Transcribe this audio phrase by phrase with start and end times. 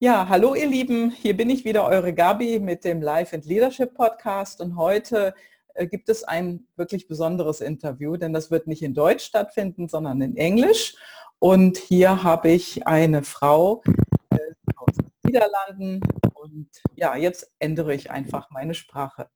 [0.00, 3.94] Ja, hallo ihr Lieben, hier bin ich wieder, eure Gabi mit dem Life and Leadership
[3.94, 5.34] Podcast und heute
[5.74, 10.20] äh, gibt es ein wirklich besonderes Interview, denn das wird nicht in Deutsch stattfinden, sondern
[10.20, 10.94] in Englisch.
[11.40, 13.82] Und hier habe ich eine Frau
[14.30, 14.38] äh,
[14.76, 16.00] aus den Niederlanden
[16.34, 19.28] und ja, jetzt ändere ich einfach meine Sprache.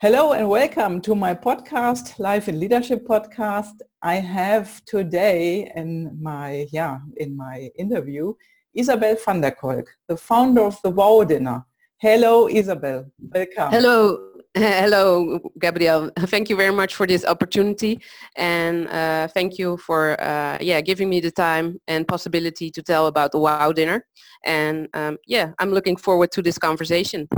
[0.00, 3.84] Hello and welcome to my podcast, Life in Leadership Podcast.
[4.04, 8.34] I have today in my yeah in my interview
[8.74, 11.64] Isabel van der Kolk, the founder of the Wow Dinner.
[11.98, 13.06] Hello, Isabel.
[13.18, 13.70] Welcome.
[13.70, 14.28] Hello.
[14.54, 16.10] Hello, Gabrielle.
[16.26, 18.00] Thank you very much for this opportunity,
[18.36, 23.06] and uh, thank you for uh, yeah giving me the time and possibility to tell
[23.06, 24.04] about the Wow Dinner.
[24.44, 27.28] And um, yeah, I'm looking forward to this conversation.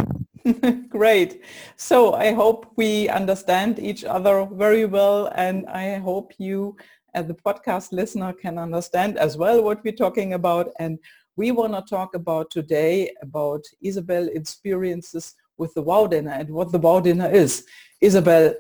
[0.89, 1.45] Great.
[1.77, 6.77] So I hope we understand each other very well, and I hope you,
[7.15, 10.99] as the podcast listener, can understand as well what we're talking about and
[11.37, 16.73] we want to talk about today about Isabel experiences with the Wow Dinner and what
[16.73, 17.65] the Wow Dinner is.
[18.01, 18.55] Isabel,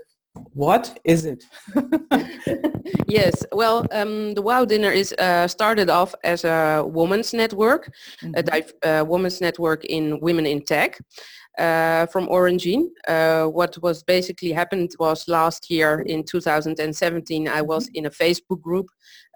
[0.52, 1.44] what is it?
[3.06, 8.64] yes, well, um, the Wow Dinner is uh, started off as a women's network, mm-hmm.
[8.84, 10.98] a uh, women's network in Women in Tech
[11.58, 12.86] uh, from Orangene.
[13.06, 17.96] Uh, what was basically happened was last year in 2017, I was mm-hmm.
[17.96, 18.86] in a Facebook group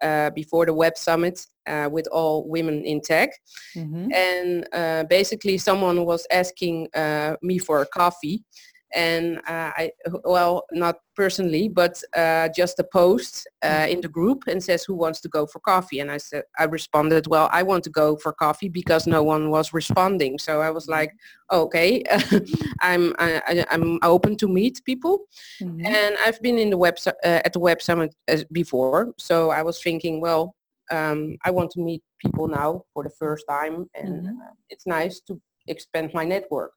[0.03, 3.31] uh, before the Web Summit uh, with all women in tech.
[3.77, 4.13] Mm-hmm.
[4.13, 8.45] And uh, basically someone was asking uh, me for a coffee
[8.95, 9.91] and uh, I
[10.25, 14.95] well not personally but uh, just a post uh, in the group and says who
[14.95, 16.01] wants to go for coffee?
[16.01, 19.51] And I said I responded well I want to go for coffee because no one
[19.51, 20.39] was responding.
[20.39, 21.13] So I was like
[21.53, 22.03] okay.
[22.81, 25.21] I'm I, am open to meet people.
[25.61, 25.87] Mm-hmm.
[25.87, 27.13] and I've been in the web uh,
[27.45, 28.15] at the web summit
[28.53, 29.13] before.
[29.19, 30.55] So I was thinking well
[30.91, 33.87] um, I want to meet people now for the first time.
[33.95, 34.41] And mm-hmm.
[34.41, 36.73] Uh, it's nice to expand my network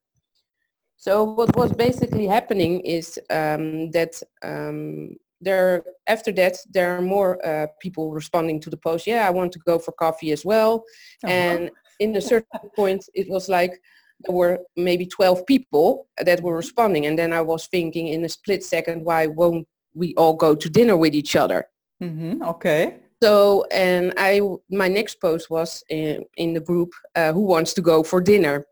[1.02, 7.44] so what was basically happening is um, that um, there after that there are more
[7.44, 9.08] uh, people responding to the post.
[9.08, 10.84] Yeah, I want to go for coffee as well.
[11.24, 11.34] Uh-huh.
[11.34, 13.82] And in a certain point, it was like
[14.26, 17.08] there were maybe 12 people that were responding.
[17.08, 20.70] And then I was thinking in a split second, why won't we all go to
[20.70, 21.66] dinner with each other?
[22.00, 22.44] Mm-hmm.
[22.44, 22.98] Okay.
[23.24, 24.40] So, and I,
[24.70, 28.68] my next post was in, in the group, uh, who wants to go for dinner?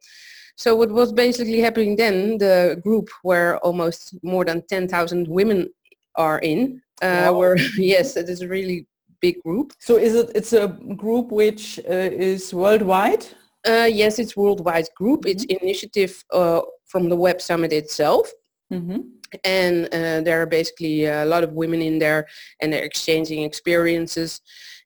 [0.59, 5.69] So what was basically happening then, the group where almost more than 10,000 women
[6.15, 7.33] are in, uh, wow.
[7.33, 8.85] were, yes, it is a really
[9.21, 9.71] big group.
[9.79, 13.25] So is it, it's a group which uh, is worldwide?
[13.65, 15.21] Uh, yes, it's worldwide group.
[15.21, 15.29] Mm-hmm.
[15.29, 18.29] It's initiative uh, from the Web Summit itself.
[18.71, 18.99] Mm-hmm.
[19.45, 22.27] And uh, there are basically a lot of women in there
[22.59, 24.41] and they're exchanging experiences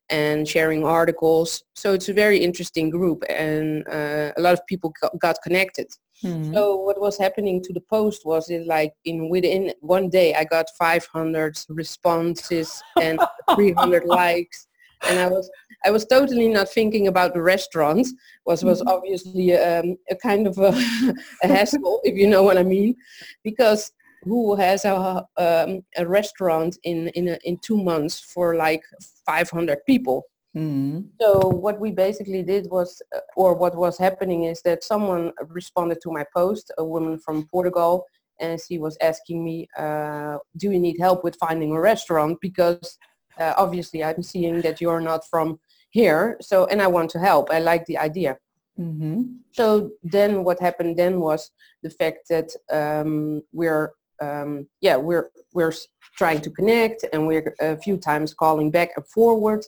[0.09, 1.63] and sharing articles.
[1.75, 5.87] So it's a very interesting group and uh, a lot of people got connected.
[6.23, 6.53] Mm-hmm.
[6.53, 10.45] So what was happening to the post was it like in within one day I
[10.45, 13.19] got 500 responses and
[13.55, 14.67] 300 likes
[15.09, 15.49] and I was
[15.85, 18.07] I was totally not thinking about the restaurant
[18.45, 18.89] was was mm-hmm.
[18.89, 20.69] obviously um, a kind of a,
[21.43, 22.95] a hassle if you know what I mean
[23.43, 23.91] because
[24.23, 28.83] who has a, um, a restaurant in in, a, in two months for like
[29.25, 30.23] 500 people.
[30.55, 31.01] Mm-hmm.
[31.19, 35.99] So what we basically did was, uh, or what was happening is that someone responded
[36.01, 38.05] to my post, a woman from Portugal,
[38.39, 42.37] and she was asking me, uh, do you need help with finding a restaurant?
[42.39, 42.97] Because
[43.39, 45.59] uh, obviously I'm seeing that you're not from
[45.89, 47.49] here, so and I want to help.
[47.51, 48.37] I like the idea.
[48.79, 49.23] Mm-hmm.
[49.51, 51.51] So then what happened then was
[51.83, 55.73] the fact that um, we're um, yeah, we're we're
[56.17, 59.63] trying to connect and we're a few times calling back and forward.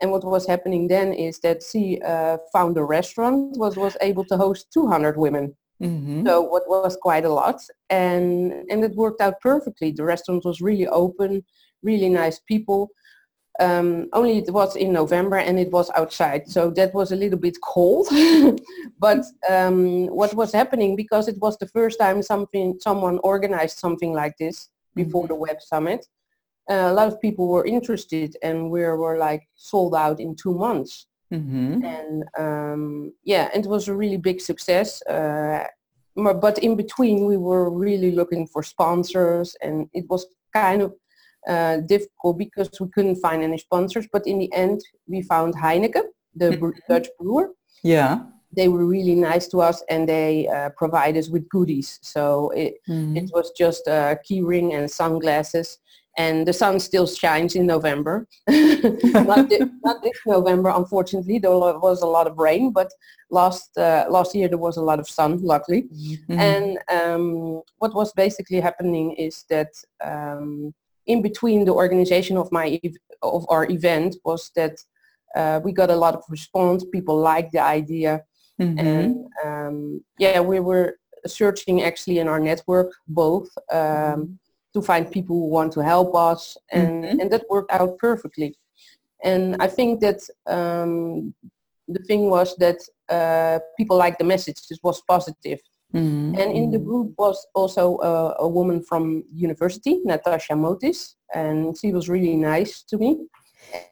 [0.00, 4.24] And what was happening then is that she uh, found a restaurant was was able
[4.26, 5.54] to host 200 women.
[5.82, 6.26] Mm-hmm.
[6.26, 9.90] So what was quite a lot, and and it worked out perfectly.
[9.92, 11.42] The restaurant was really open,
[11.82, 12.90] really nice people.
[13.58, 17.38] Um, only it was in November and it was outside, so that was a little
[17.38, 18.08] bit cold.
[18.98, 24.12] but um, what was happening because it was the first time something someone organized something
[24.14, 25.34] like this before mm-hmm.
[25.34, 26.06] the Web Summit,
[26.70, 30.54] uh, a lot of people were interested, and we were like sold out in two
[30.54, 31.06] months.
[31.32, 31.84] Mm-hmm.
[31.84, 35.02] And um, yeah, it was a really big success.
[35.02, 35.64] Uh,
[36.16, 40.94] but in between, we were really looking for sponsors, and it was kind of
[41.46, 44.06] uh, difficult because we couldn't find any sponsors.
[44.12, 46.04] But in the end, we found Heineken,
[46.34, 46.70] the mm-hmm.
[46.88, 47.50] Dutch brewer.
[47.82, 48.20] Yeah.
[48.56, 52.00] They were really nice to us and they uh, provide us with goodies.
[52.02, 53.16] So it, mm-hmm.
[53.16, 55.78] it was just a key ring and sunglasses
[56.18, 58.26] and the sun still shines in November.
[58.48, 61.38] not, this, not, this, November, unfortunately.
[61.38, 62.90] There was a lot of rain, but
[63.30, 65.82] last uh, last year there was a lot of sun, luckily.
[65.82, 66.38] Mm-hmm.
[66.38, 69.72] And um, what was basically happening is that
[70.04, 70.74] um,
[71.06, 72.80] in between the organization of my
[73.22, 74.76] of our event was that
[75.36, 76.84] uh, we got a lot of response.
[76.92, 78.22] People liked the idea,
[78.60, 78.78] mm-hmm.
[78.78, 83.48] and um, yeah, we were searching actually in our network both.
[83.72, 84.32] Um, mm-hmm
[84.74, 87.20] to find people who want to help us and, mm-hmm.
[87.20, 88.56] and that worked out perfectly.
[89.22, 91.34] And I think that um,
[91.88, 94.58] the thing was that uh, people liked the message.
[94.70, 95.60] It was positive.
[95.94, 96.38] Mm-hmm.
[96.38, 101.92] And in the group was also a, a woman from university, Natasha Motis, and she
[101.92, 103.26] was really nice to me.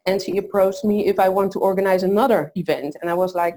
[0.07, 2.97] And she approached me if I want to organize another event.
[3.01, 3.55] And I was like,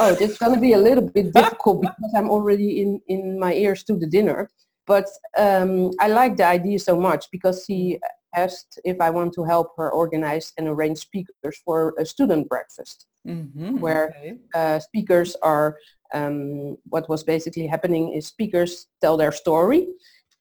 [0.00, 3.38] oh, this is going to be a little bit difficult because I'm already in, in
[3.38, 4.50] my ears to the dinner.
[4.86, 5.06] But
[5.38, 7.98] um, I like the idea so much because she
[8.34, 13.06] asked if I want to help her organize and arrange speakers for a student breakfast,
[13.26, 14.36] mm-hmm, where okay.
[14.54, 15.76] uh, speakers are,
[16.12, 19.88] um, what was basically happening is speakers tell their story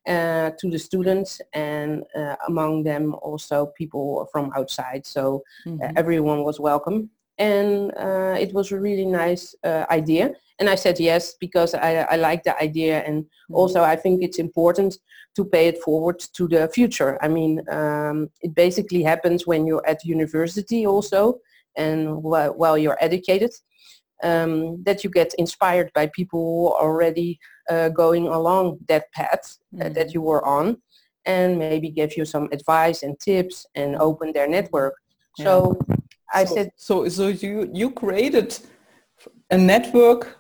[0.07, 5.05] uh, to the students and uh, among them also people from outside.
[5.05, 5.97] So uh, mm-hmm.
[5.97, 10.99] everyone was welcome and uh, it was a really nice uh, idea and I said
[10.99, 13.55] yes because I, I like the idea and mm-hmm.
[13.55, 14.97] also I think it's important
[15.35, 17.17] to pay it forward to the future.
[17.23, 21.39] I mean, um, it basically happens when you're at university also
[21.77, 23.51] and wh- while you're educated
[24.23, 27.39] um, that you get inspired by people already
[27.69, 29.81] uh, going along that path mm.
[29.81, 30.09] uh, that mm-hmm.
[30.13, 30.77] you were on
[31.25, 34.95] and maybe give you some advice and tips and open their network.
[35.37, 35.45] Yeah.
[35.45, 35.79] So
[36.33, 36.71] I so, said...
[36.75, 38.57] So, so you, you created
[39.51, 40.37] a network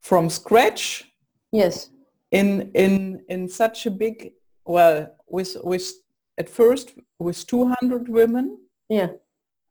[0.00, 1.04] from scratch
[1.52, 1.90] yes
[2.30, 4.32] in in in such a big
[4.64, 5.92] well with with
[6.38, 8.58] at first with 200 women
[8.88, 9.08] yeah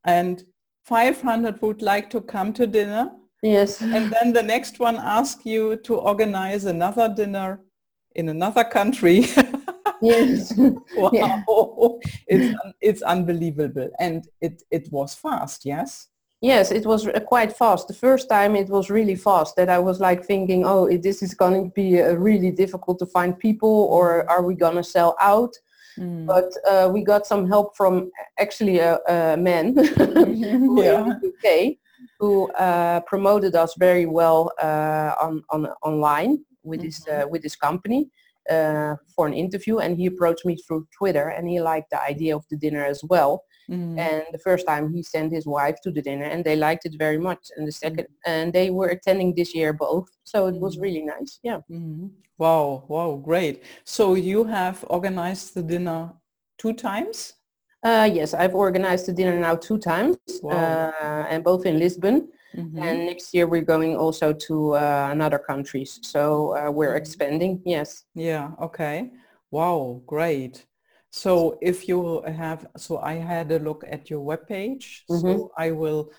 [0.05, 0.43] and
[0.85, 5.75] 500 would like to come to dinner yes and then the next one ask you
[5.77, 7.59] to organize another dinner
[8.15, 9.25] in another country
[10.01, 10.53] yes
[10.95, 11.41] wow yeah.
[12.27, 16.07] it's it's unbelievable and it it was fast yes
[16.43, 17.87] Yes, it was quite fast.
[17.87, 21.35] The first time it was really fast that I was like thinking, oh, this is
[21.35, 25.15] going to be uh, really difficult to find people or are we going to sell
[25.21, 25.53] out?
[25.99, 26.25] Mm.
[26.25, 28.09] But uh, we got some help from
[28.39, 29.83] actually a, a man yeah.
[29.83, 31.77] in the UK
[32.21, 36.85] who uh, promoted us very well uh, on, on online with mm-hmm.
[36.85, 38.01] his uh, with his company
[38.49, 42.35] uh, for an interview, and he approached me through Twitter, and he liked the idea
[42.35, 43.43] of the dinner as well.
[43.69, 43.97] Mm.
[43.97, 46.95] And the first time he sent his wife to the dinner and they liked it
[46.97, 47.39] very much.
[47.55, 48.15] And the second, mm.
[48.25, 50.09] and they were attending this year both.
[50.25, 50.81] So it was mm.
[50.81, 51.39] really nice.
[51.41, 51.59] Yeah.
[51.71, 52.07] Mm-hmm.
[52.37, 52.83] Wow.
[52.89, 53.21] Wow.
[53.23, 53.63] Great.
[53.85, 56.11] So you have organized the dinner
[56.57, 57.33] two times?
[57.83, 60.51] Uh, yes, I've organized the dinner now two times wow.
[60.51, 62.29] uh, and both in Lisbon.
[62.55, 62.83] Mm-hmm.
[62.83, 65.99] And next year we're going also to uh, another countries.
[66.03, 66.97] So uh, we're mm-hmm.
[66.97, 67.61] expanding.
[67.65, 68.03] Yes.
[68.13, 68.51] Yeah.
[68.61, 69.11] Okay.
[69.49, 70.01] Wow.
[70.05, 70.65] Great.
[71.11, 75.01] So if you have, so I had a look at your webpage.
[75.09, 75.27] Mm-hmm.
[75.27, 76.11] So I will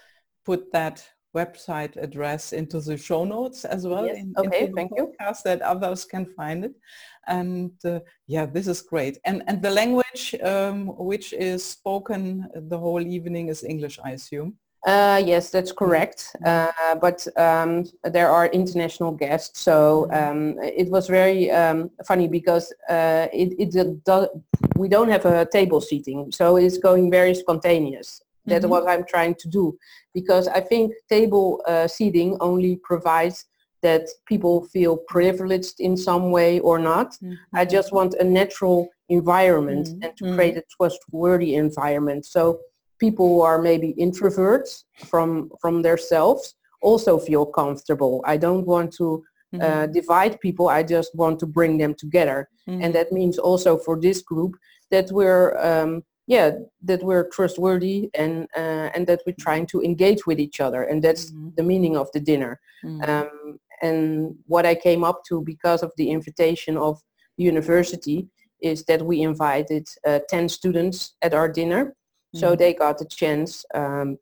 [0.45, 4.07] put that website address into the show notes as well.
[4.07, 4.19] Yes.
[4.19, 5.13] In, okay, thank you.
[5.45, 6.75] That others can find it.
[7.27, 9.19] And uh, yeah, this is great.
[9.25, 14.59] And and the language um, which is spoken the whole evening is English, I assume.
[14.85, 16.35] Uh, yes, that's correct.
[16.45, 22.73] Uh, but um, there are international guests, so um, it was very um, funny because
[22.89, 24.27] uh, it, it does,
[24.75, 28.23] we don't have a table seating, so it's going very spontaneous.
[28.47, 28.71] That's mm-hmm.
[28.71, 29.77] what I'm trying to do,
[30.15, 33.47] because I think table uh, seating only provides
[33.83, 37.13] that people feel privileged in some way or not.
[37.13, 37.35] Mm-hmm.
[37.55, 40.03] I just want a natural environment mm-hmm.
[40.03, 42.27] and to create a trustworthy environment.
[42.27, 42.61] So
[42.99, 48.23] people who are maybe introverts from from themselves also feel comfortable.
[48.25, 49.93] I don't want to uh, mm-hmm.
[49.93, 50.69] divide people.
[50.69, 52.83] I just want to bring them together, mm-hmm.
[52.83, 54.53] and that means also for this group
[54.91, 56.03] that we're um,
[56.35, 56.49] yeah
[56.91, 60.99] that we're trustworthy and uh, and that we're trying to engage with each other, and
[61.05, 61.51] that's mm-hmm.
[61.57, 62.53] the meaning of the dinner.
[62.85, 63.11] Mm-hmm.
[63.11, 67.01] Um, and what I came up to because of the invitation of
[67.37, 68.29] the university
[68.61, 71.97] is that we invited uh, 10 students at our dinner
[72.35, 72.57] so mm-hmm.
[72.57, 74.19] they got the chance um,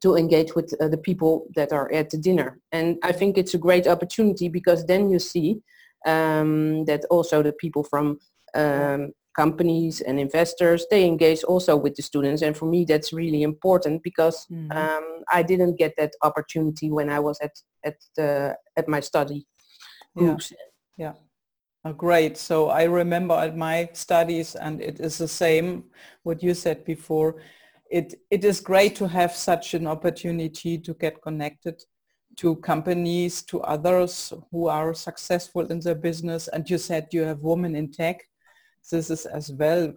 [0.00, 2.58] to engage with uh, the people that are at the dinner.
[2.72, 5.60] And I think it's a great opportunity because then you see
[6.06, 8.18] um, that also the people from
[8.54, 12.42] um, companies and investors, they engage also with the students.
[12.42, 14.72] And for me, that's really important because mm-hmm.
[14.76, 17.52] um, I didn't get that opportunity when I was at,
[17.84, 19.46] at, the, at my study
[20.16, 20.52] groups.
[20.96, 21.06] Yeah.
[21.06, 21.12] yeah.
[21.84, 22.36] Oh, great.
[22.36, 25.84] So I remember at my studies, and it is the same
[26.22, 27.42] what you said before.
[27.90, 31.82] It, it is great to have such an opportunity to get connected
[32.36, 36.48] to companies, to others who are successful in their business.
[36.48, 38.22] And you said you have women in tech.
[38.90, 39.94] This is as well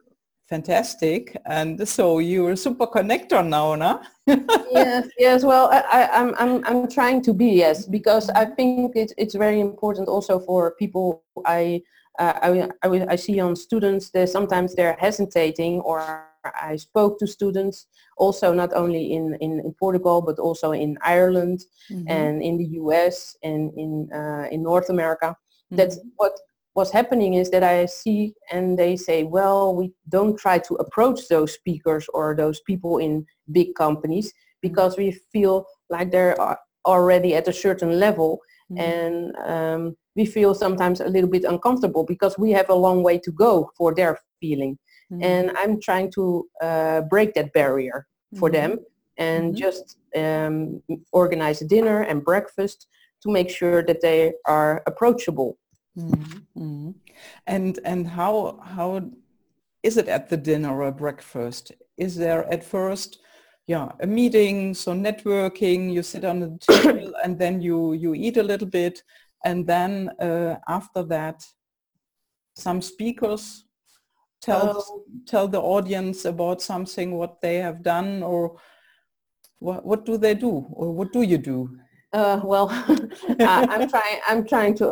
[0.48, 1.36] fantastic.
[1.46, 4.01] And so you're a super connector now, no?
[4.72, 5.44] yes, yes.
[5.44, 9.36] Well, I, am I'm, I'm, I'm trying to be, yes, because I think it's, it's
[9.36, 11.82] very important also for people I,
[12.20, 16.27] uh, I, I, I see on students that sometimes they're hesitating or
[16.62, 17.88] I spoke to students
[18.18, 21.62] also not only in, in, in Portugal but also in Ireland
[21.92, 22.08] mm-hmm.
[22.08, 25.36] and in the US and in, uh, in North America.
[25.36, 25.75] Mm-hmm.
[25.75, 26.39] That's what
[26.75, 31.29] what's happening is that I see and they say, well, we don't try to approach
[31.29, 36.38] those speakers or those people in big companies because we feel like they're
[36.86, 38.82] already at a certain level mm-hmm.
[38.82, 43.17] and um, we feel sometimes a little bit uncomfortable because we have a long way
[43.20, 44.77] to go for their feeling.
[45.12, 45.24] Mm-hmm.
[45.24, 48.05] And I'm trying to uh, break that barrier
[48.38, 48.72] for mm-hmm.
[48.72, 48.79] them
[49.17, 49.62] and mm-hmm.
[49.65, 50.82] just um,
[51.13, 52.88] organize a dinner and breakfast
[53.24, 55.58] to make sure that they are approachable
[55.98, 56.92] Mm-hmm.
[57.48, 59.10] And and how how
[59.84, 61.72] is it at the dinner or breakfast?
[61.98, 63.20] Is there at first,
[63.68, 65.94] yeah, a meeting, so networking?
[65.94, 69.04] You sit on the table and then you you eat a little bit,
[69.46, 71.44] and then uh, after that,
[72.56, 73.66] some speakers
[74.42, 74.82] tell uh,
[75.25, 78.58] tell the audience about something what they have done or
[79.60, 81.70] what what do they do or what do you do?
[82.15, 82.69] Uh, well,
[83.41, 84.19] I'm trying.
[84.25, 84.86] I'm trying to.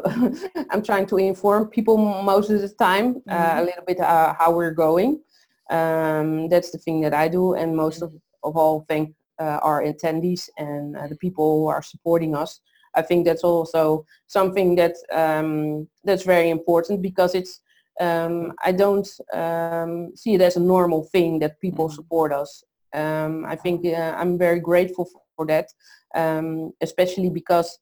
[0.72, 3.60] I'm trying to inform people most of the time uh, mm-hmm.
[3.60, 5.22] a little bit uh, how we're going.
[5.70, 8.12] Um, that's the thing that I do, and most of,
[8.44, 12.60] of all, thank uh, our attendees and uh, the people who are supporting us.
[12.94, 17.62] I think that's also something that um, that's very important because it's.
[18.02, 21.96] Um, I don't um, see it as a normal thing that people mm-hmm.
[21.96, 22.66] support us.
[22.94, 25.68] Um, I think uh, I'm very grateful for that
[26.16, 27.80] um, especially because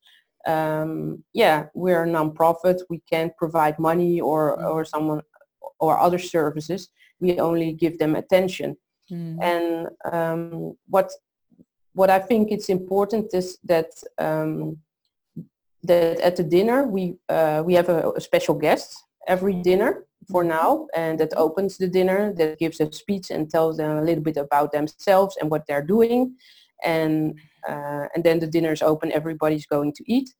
[0.47, 2.81] um, yeah, we're a non-profit.
[2.89, 4.73] We can't provide money or, mm.
[4.73, 5.21] or someone
[5.79, 6.89] or other services.
[7.19, 8.77] We only give them attention.
[9.11, 9.37] Mm.
[9.41, 11.11] And um, what
[11.93, 14.77] what I think it's important is that um,
[15.83, 18.95] that at the dinner we uh, we have a, a, special guest
[19.27, 20.51] every dinner for mm-hmm.
[20.51, 24.23] now, and that opens the dinner, that gives a speech and tells them a little
[24.23, 26.35] bit about themselves and what they're doing,
[26.83, 30.33] and uh, and then the dinner is open, everybody's going to eat.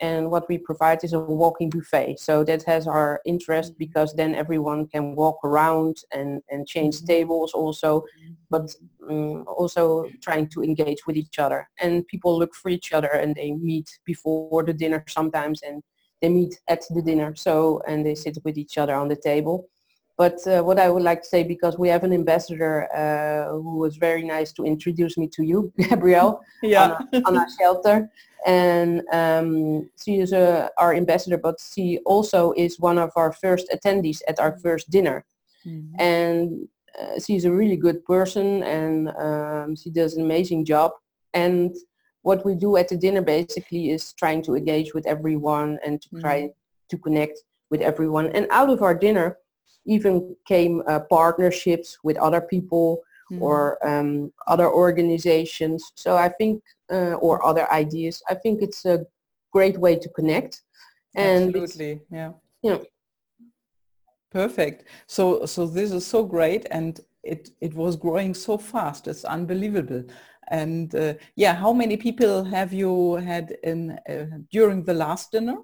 [0.00, 2.18] And what we provide is a walking buffet.
[2.18, 3.78] So that has our interest mm-hmm.
[3.78, 7.06] because then everyone can walk around and, and change mm-hmm.
[7.06, 8.04] tables also,
[8.50, 8.70] but
[9.08, 11.68] um, also trying to engage with each other.
[11.80, 15.82] And people look for each other and they meet before the dinner sometimes and
[16.20, 17.34] they meet at the dinner.
[17.34, 19.68] So, and they sit with each other on the table.
[20.18, 23.76] But uh, what I would like to say, because we have an ambassador uh, who
[23.76, 26.98] was very nice to introduce me to you, Gabrielle, yeah.
[27.26, 28.08] on, our, shelter.
[28.46, 33.68] And um, she is a, our ambassador, but she also is one of our first
[33.70, 35.26] attendees at our first dinner.
[35.66, 36.00] Mm-hmm.
[36.00, 36.68] And
[36.98, 40.92] uh, she's a really good person and um, she does an amazing job.
[41.34, 41.74] And
[42.22, 46.08] what we do at the dinner basically is trying to engage with everyone and to
[46.08, 46.20] mm-hmm.
[46.20, 46.50] try
[46.88, 47.38] to connect
[47.70, 48.30] with everyone.
[48.30, 49.36] And out of our dinner,
[49.86, 53.40] even came uh, partnerships with other people mm.
[53.40, 55.92] or um, other organizations.
[55.94, 56.62] So I think,
[56.92, 58.22] uh, or other ideas.
[58.28, 59.06] I think it's a
[59.52, 60.62] great way to connect.
[61.14, 62.32] And Absolutely, yeah.
[62.62, 62.78] Yeah.
[64.30, 64.88] Perfect.
[65.06, 69.08] So, so this is so great, and it it was growing so fast.
[69.08, 70.04] It's unbelievable.
[70.48, 75.58] And uh, yeah, how many people have you had in uh, during the last dinner?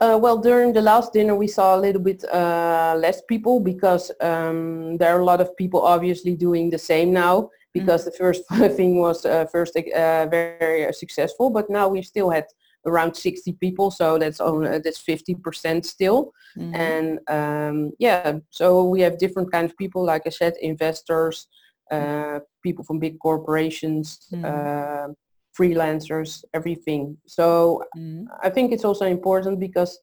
[0.00, 4.10] Uh, well, during the last dinner, we saw a little bit uh, less people because
[4.20, 8.10] um, there are a lot of people obviously doing the same now because mm-hmm.
[8.10, 8.42] the first
[8.76, 12.44] thing was uh, first uh, very successful, but now we still had
[12.86, 16.32] around 60 people, so that's only, that's 50% still.
[16.58, 16.74] Mm-hmm.
[16.74, 21.46] And um, yeah, so we have different kinds of people, like I said, investors,
[21.90, 25.12] uh, people from big corporations, mm-hmm uh,
[25.58, 27.16] freelancers, everything.
[27.26, 28.24] So mm.
[28.42, 29.98] I think it's also important because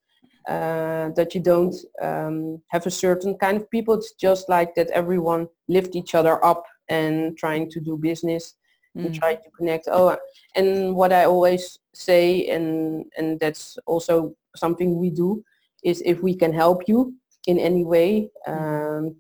[0.48, 3.94] uh, that you don't um, have a certain kind of people.
[3.94, 8.56] It's just like that everyone lift each other up and trying to do business
[8.98, 9.06] mm.
[9.06, 9.88] and try to connect.
[9.92, 10.18] Oh,
[10.56, 15.44] and what I always say, and and that's also something we do,
[15.84, 17.14] is if we can help you
[17.48, 18.52] in any way mm.
[18.52, 19.16] um,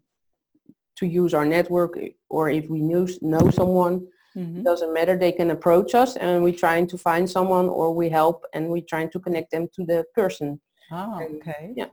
[0.98, 4.64] to use our network, or if we know know someone Mm-hmm.
[4.64, 5.18] Doesn't matter.
[5.18, 8.90] They can approach us and we're trying to find someone or we help and we're
[8.90, 10.60] trying to connect them to the person.
[10.92, 11.74] Ah, and, okay.
[11.76, 11.88] Yeah.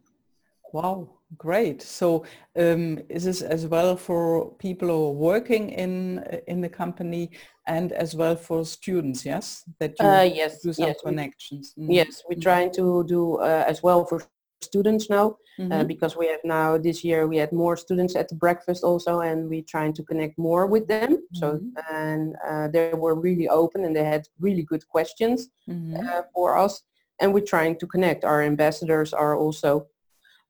[0.72, 1.82] Wow, great.
[1.82, 2.24] So
[2.56, 7.30] um, is this as well for people who are working in in the company
[7.66, 9.64] and as well for students, yes?
[9.80, 11.74] That you uh, yes, do some yes, connections.
[11.78, 11.86] Mm.
[11.90, 14.22] Yes, we're trying to do uh, as well for
[14.60, 15.72] students now mm-hmm.
[15.72, 19.20] uh, because we have now this year we had more students at the breakfast also
[19.20, 21.36] and we're trying to connect more with them mm-hmm.
[21.36, 21.60] so
[21.92, 25.96] and uh, they were really open and they had really good questions mm-hmm.
[25.96, 26.82] uh, for us
[27.20, 29.86] and we're trying to connect our ambassadors are also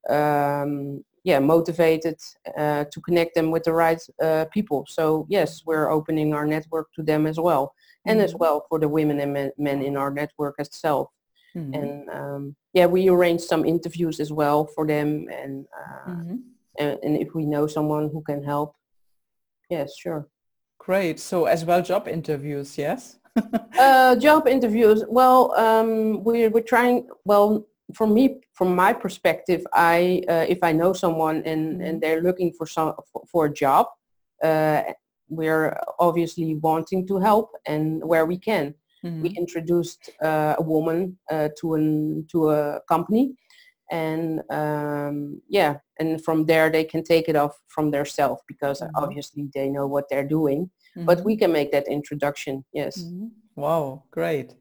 [0.08, 2.16] um, yeah motivated
[2.56, 6.88] uh, to connect them with the right uh, people so yes we're opening our network
[6.94, 7.74] to them as well
[8.06, 8.38] and as mm-hmm.
[8.38, 11.08] well for the women and men, men in our network itself
[11.56, 11.74] Mm-hmm.
[11.74, 16.36] And um, yeah, we arrange some interviews as well for them, and, uh, mm-hmm.
[16.78, 18.74] and and if we know someone who can help,
[19.70, 20.28] yes, sure.
[20.78, 21.18] Great.
[21.20, 23.18] So as well, job interviews, yes.
[23.78, 25.04] uh, job interviews.
[25.08, 27.08] Well, um, we're we're trying.
[27.24, 31.82] Well, for me, from my perspective, I uh, if I know someone and mm-hmm.
[31.82, 33.86] and they're looking for some for, for a job,
[34.42, 34.82] uh,
[35.28, 38.74] we're obviously wanting to help and where we can.
[39.04, 39.22] Mm-hmm.
[39.22, 43.34] We introduced uh, a woman uh, to an to a company,
[43.90, 48.80] and um, yeah, and from there they can take it off from their self because
[48.80, 49.02] mm-hmm.
[49.02, 50.70] obviously they know what they're doing.
[50.96, 51.06] Mm-hmm.
[51.06, 52.64] But we can make that introduction.
[52.72, 52.98] Yes.
[52.98, 53.26] Mm-hmm.
[53.56, 54.54] Wow, great.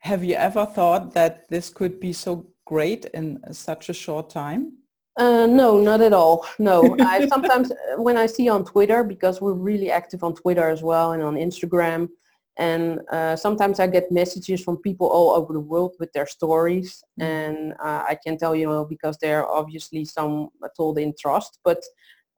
[0.00, 4.72] Have you ever thought that this could be so great in such a short time?
[5.16, 6.46] Uh, no, not at all.
[6.58, 10.82] No, I sometimes when I see on Twitter because we're really active on Twitter as
[10.82, 12.08] well and on Instagram,
[12.56, 17.02] and uh, sometimes I get messages from people all over the world with their stories.
[17.20, 17.24] Mm.
[17.24, 21.58] and uh, I can tell you because they're obviously some told in trust.
[21.64, 21.82] But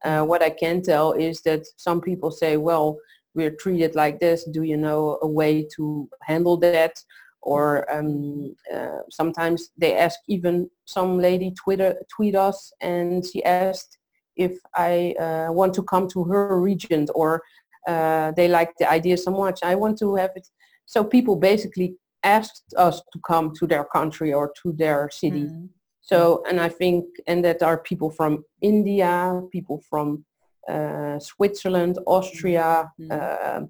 [0.03, 2.97] uh, what I can tell is that some people say well
[3.35, 4.43] we're treated like this.
[4.45, 6.95] Do you know a way to handle that?
[7.43, 13.99] Or um, uh, sometimes they ask even some lady Twitter tweet us and she asked
[14.35, 17.43] if I uh, want to come to her region or
[17.87, 19.59] uh, they like the idea so much.
[19.63, 20.47] I want to have it.
[20.85, 25.45] So people basically asked us to come to their country or to their city.
[25.45, 25.69] Mm.
[26.01, 30.25] So, and I think, and that are people from India, people from
[30.69, 33.11] uh, Switzerland, Austria, mm.
[33.11, 33.65] uh,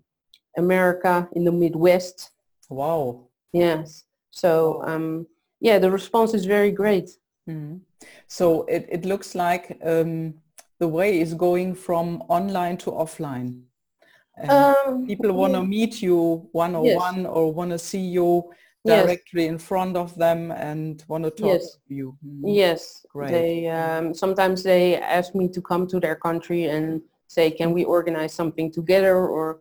[0.58, 2.32] America, in the Midwest.
[2.70, 3.28] Wow.
[3.54, 4.04] Yes.
[4.32, 5.28] So, um,
[5.60, 7.10] yeah, the response is very great.
[7.50, 7.82] Mm.
[8.28, 10.36] So it, it looks like um,
[10.80, 13.64] the way is going from online to offline.
[14.50, 17.28] Um, people want to meet you one-on-one yes.
[17.28, 18.52] or want to see you
[18.86, 19.52] directly yes.
[19.52, 21.78] in front of them and want to talk yes.
[21.88, 22.18] to you.
[22.26, 22.56] Mm.
[22.56, 23.32] Yes, Great.
[23.32, 27.84] They um, sometimes they ask me to come to their country and say, can we
[27.84, 29.60] organize something together or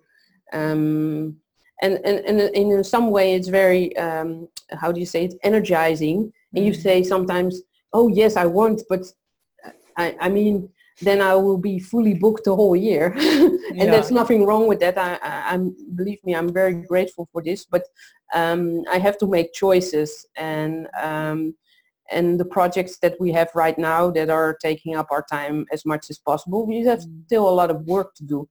[0.53, 1.37] um,
[1.83, 6.33] and, and, and in some way it's very, um, how do you say it, energizing.
[6.55, 6.83] And you mm.
[6.83, 7.63] say sometimes,
[7.93, 9.03] oh yes, I want, but
[9.97, 10.69] I, I mean,
[11.03, 13.13] then I will be fully booked the whole year.
[13.17, 13.91] and yeah.
[13.91, 14.97] there's nothing wrong with that.
[14.97, 17.83] I, I, am believe me, I'm very grateful for this, but
[18.35, 21.55] um, I have to make choices and um,
[22.11, 25.85] and the projects that we have right now that are taking up our time as
[25.85, 27.25] much as possible, we have mm.
[27.27, 28.49] still a lot of work to do.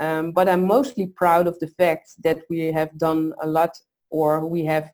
[0.00, 3.78] Um, but I'm mostly proud of the fact that we have done a lot
[4.10, 4.90] or we have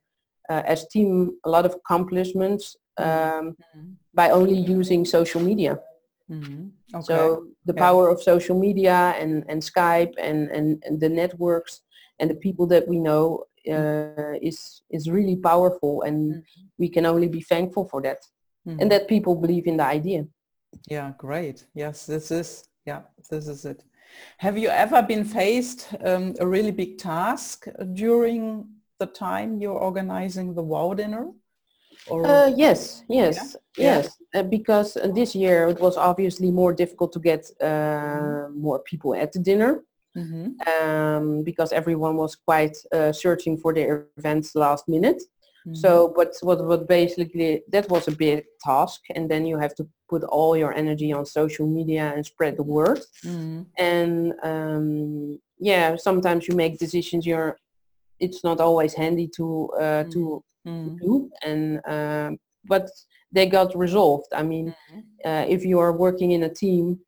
[0.50, 3.94] uh, as team a lot of accomplishments um, mm.
[4.14, 5.78] by only using social media.
[6.30, 6.68] Mm-hmm.
[6.94, 7.04] Okay.
[7.04, 7.82] So the yeah.
[7.82, 11.80] power of social media and, and Skype and, and, and the networks
[12.18, 16.62] and the people that we know uh, is is really powerful and mm-hmm.
[16.78, 18.18] we can only be thankful for that
[18.66, 18.80] mm-hmm.
[18.80, 20.26] and that people believe in the idea.
[20.88, 21.66] Yeah, great.
[21.74, 23.84] Yes, this is yeah, this is it.
[24.38, 28.66] Have you ever been faced um, a really big task during
[28.98, 31.30] the time you're organizing the WOW dinner?
[32.08, 33.84] Or uh, yes, yes, yeah?
[33.84, 34.18] yes.
[34.34, 34.40] Yeah.
[34.40, 39.14] Uh, because uh, this year it was obviously more difficult to get uh, more people
[39.14, 39.84] at the dinner.
[40.16, 40.68] Mm-hmm.
[40.68, 45.22] Um, because everyone was quite uh, searching for their events last minute.
[45.66, 45.74] Mm-hmm.
[45.74, 49.88] So, but what, what basically that was a big task, and then you have to
[50.10, 53.00] put all your energy on social media and spread the word.
[53.24, 53.62] Mm-hmm.
[53.78, 57.24] And um, yeah, sometimes you make decisions.
[57.24, 57.56] You're,
[58.22, 60.98] it's not always handy to uh, to mm.
[60.98, 62.88] do and um, but
[63.32, 65.00] they got resolved i mean mm-hmm.
[65.28, 66.98] uh, if you are working in a team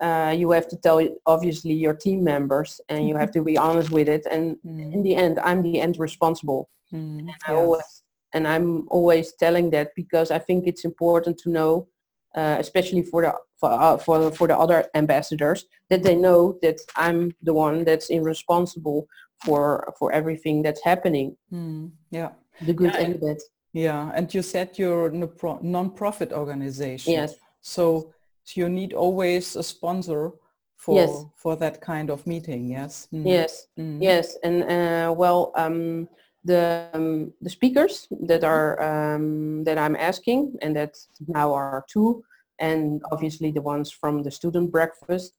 [0.00, 3.90] uh, you have to tell obviously your team members and you have to be honest
[3.90, 4.94] with it and mm.
[4.94, 7.18] in the end i'm the end responsible mm.
[7.18, 8.02] and, I always,
[8.32, 11.88] and i'm always telling that because i think it's important to know
[12.36, 16.78] uh, especially for the for, uh, for for the other ambassadors that they know that
[16.96, 19.06] i'm the one that's responsible
[19.44, 21.90] for for everything that's happening mm.
[22.10, 22.30] yeah
[22.62, 23.38] the good yeah, and the bad.
[23.72, 27.12] Yeah, and you said you're a non-profit organization.
[27.12, 27.34] Yes.
[27.60, 28.12] So,
[28.54, 30.32] you need always a sponsor
[30.76, 31.24] for yes.
[31.36, 32.68] for that kind of meeting.
[32.68, 33.06] Yes.
[33.12, 33.26] Mm.
[33.26, 33.68] Yes.
[33.78, 34.02] Mm.
[34.02, 34.36] Yes.
[34.42, 36.08] And uh, well, um,
[36.42, 40.96] the um, the speakers that are um, that I'm asking, and that
[41.28, 42.24] now are two,
[42.58, 45.34] and obviously the ones from the student breakfast.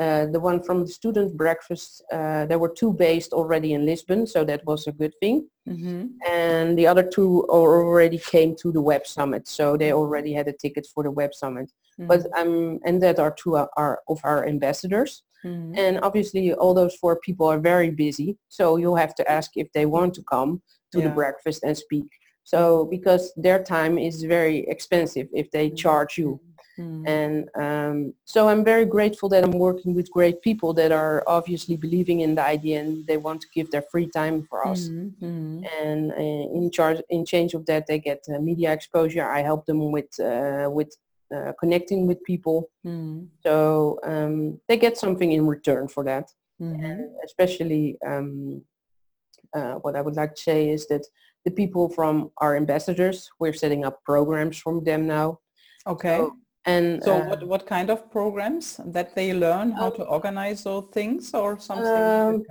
[0.00, 4.26] Uh, the one from the student breakfast, uh, there were two based already in Lisbon,
[4.26, 5.48] so that was a good thing.
[5.68, 6.06] Mm-hmm.
[6.28, 10.52] And the other two already came to the Web Summit, so they already had a
[10.52, 11.70] ticket for the Web Summit.
[12.00, 12.08] Mm-hmm.
[12.08, 15.22] But um, and that are two are of our ambassadors.
[15.44, 15.78] Mm-hmm.
[15.78, 18.36] And obviously all those four people are very busy.
[18.48, 21.08] So you'll have to ask if they want to come to yeah.
[21.08, 22.06] the breakfast and speak.
[22.44, 25.76] So because their time is very expensive if they mm-hmm.
[25.76, 26.40] charge you.
[26.78, 27.08] Mm-hmm.
[27.08, 31.76] And um, so I'm very grateful that I'm working with great people that are obviously
[31.76, 34.88] believing in the idea and they want to give their free time for us.
[34.88, 35.64] Mm-hmm.
[35.80, 39.28] And uh, in charge, in change of that, they get uh, media exposure.
[39.28, 40.94] I help them with uh, with
[41.34, 42.70] uh, connecting with people.
[42.86, 43.26] Mm.
[43.42, 46.30] So um, they get something in return for that.
[46.60, 46.84] Mm-hmm.
[46.84, 48.62] And especially um,
[49.54, 51.04] uh, what I would like to say is that
[51.44, 55.40] the people from our ambassadors, we're setting up programs from them now.
[55.86, 56.16] Okay.
[56.18, 56.36] So,
[56.66, 60.88] and so uh, what, what kind of programs that they learn how to organize those
[60.92, 61.86] things or something?
[61.86, 62.44] Um,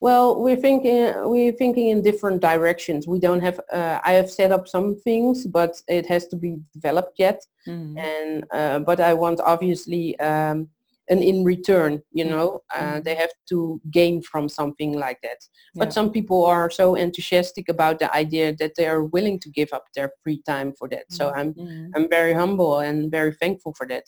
[0.00, 3.06] well, we're thinking we're thinking in different directions.
[3.06, 3.60] We don't have.
[3.72, 7.40] Uh, I have set up some things, but it has to be developed yet.
[7.68, 7.98] Mm-hmm.
[7.98, 10.68] And uh, but I want obviously um,
[11.12, 12.02] an in return.
[12.12, 13.02] You know, uh, mm-hmm.
[13.04, 15.40] they have to gain from something like that.
[15.74, 15.92] But yeah.
[15.98, 19.84] some people are so enthusiastic about the idea that they are willing to give up
[19.94, 21.04] their free time for that.
[21.10, 21.90] So I'm mm-hmm.
[21.94, 24.04] I'm very humble and very thankful for that.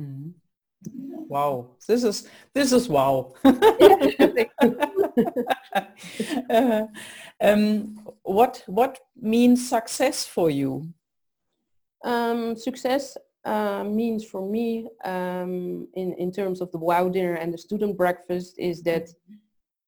[0.00, 0.30] Mm-hmm.
[1.28, 3.32] Wow, this is this is wow.
[6.50, 6.86] uh,
[7.40, 10.92] um, what what means success for you?
[12.04, 17.52] Um, success uh, means for me um, in in terms of the wow dinner and
[17.52, 19.08] the student breakfast is that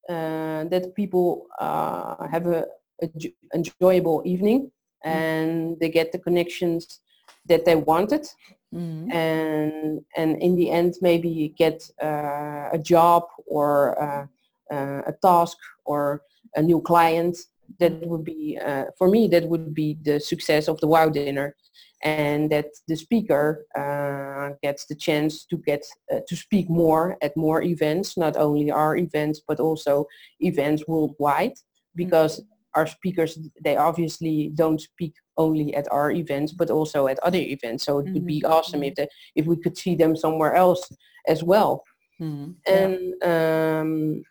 [0.09, 2.65] uh, that people uh, have a,
[3.01, 3.09] a
[3.53, 4.71] enjoyable evening
[5.03, 6.99] and they get the connections
[7.45, 8.27] that they wanted.
[8.75, 9.09] Mm-hmm.
[9.11, 14.27] and and in the end maybe get uh, a job or uh,
[14.69, 16.21] uh, a task or
[16.57, 17.37] a new client
[17.79, 21.55] that would be uh, for me that would be the success of the wow dinner
[22.03, 25.83] and that the speaker uh, gets the chance to get
[26.13, 30.05] uh, to speak more at more events not only our events but also
[30.39, 31.53] events worldwide
[31.95, 37.19] because mm-hmm our speakers, they obviously don't speak only at our events, but also at
[37.19, 37.83] other events.
[37.85, 38.13] So it mm-hmm.
[38.13, 38.53] would be mm-hmm.
[38.53, 40.83] awesome if they, if we could see them somewhere else
[41.27, 41.83] as well.
[42.21, 42.51] Mm-hmm.
[42.79, 44.23] And um,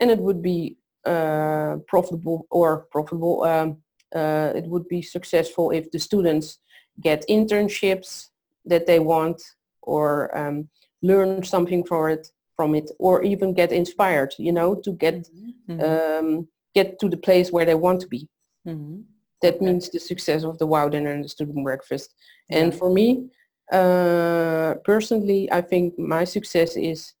[0.00, 3.44] and it would be uh, profitable or profitable.
[3.44, 3.78] Um,
[4.14, 6.58] uh, it would be successful if the students
[7.00, 8.28] get internships
[8.64, 9.40] that they want
[9.82, 10.68] or um,
[11.02, 15.28] learn something for it from it or even get inspired you know to get
[15.68, 15.80] mm-hmm.
[15.80, 18.28] um, get to the place where they want to be.
[18.66, 19.00] Mm-hmm.
[19.42, 22.14] That means the success of the Wow Dinner and the student breakfast.
[22.50, 23.08] And for me,
[23.72, 27.14] uh, personally, I think my success is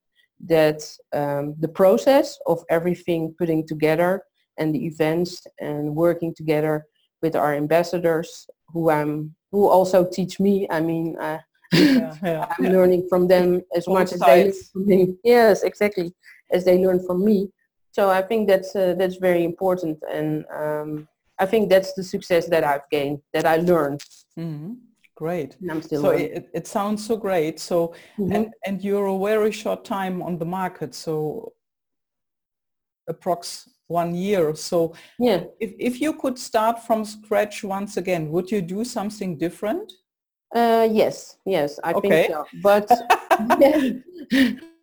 [0.54, 0.80] that
[1.12, 4.22] um, the process of everything putting together
[4.58, 6.86] and the events and working together
[7.22, 10.66] with our ambassadors who I'm who also teach me.
[10.70, 11.38] I mean, uh,
[11.72, 14.20] yeah, yeah, I'm learning from them as Both much sides.
[14.20, 15.16] as they learn from me.
[15.24, 16.14] Yes, exactly,
[16.50, 17.50] as they learn from me.
[17.92, 22.46] So I think that's uh, that's very important, and um, I think that's the success
[22.48, 24.02] that I've gained, that I learned.
[24.38, 24.74] Mm-hmm.
[25.16, 25.56] Great.
[25.82, 27.58] so it, it, sounds so great.
[27.58, 28.32] So mm-hmm.
[28.32, 31.54] and and you're a very short time on the market, so
[33.10, 34.54] approx one year.
[34.54, 39.36] So yeah, if if you could start from scratch once again, would you do something
[39.36, 39.92] different?
[40.54, 42.08] Uh, yes, yes, I okay.
[42.08, 42.44] think so.
[42.62, 42.90] But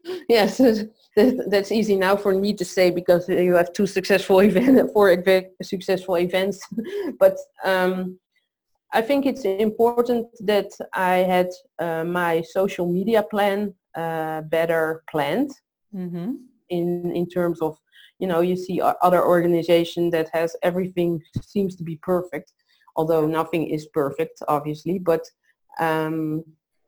[0.30, 0.60] yes,
[1.48, 5.16] that's easy now for me to say because you have two successful events, four
[5.62, 6.60] successful events.
[7.20, 8.20] but um,
[8.94, 15.52] I think it's important that I had uh, my social media plan uh, better planned
[15.94, 16.34] mm-hmm.
[16.70, 17.78] in in terms of
[18.20, 22.54] you know you see other organization that has everything seems to be perfect,
[22.96, 25.00] although nothing is perfect obviously.
[25.00, 25.24] But
[25.80, 26.44] um,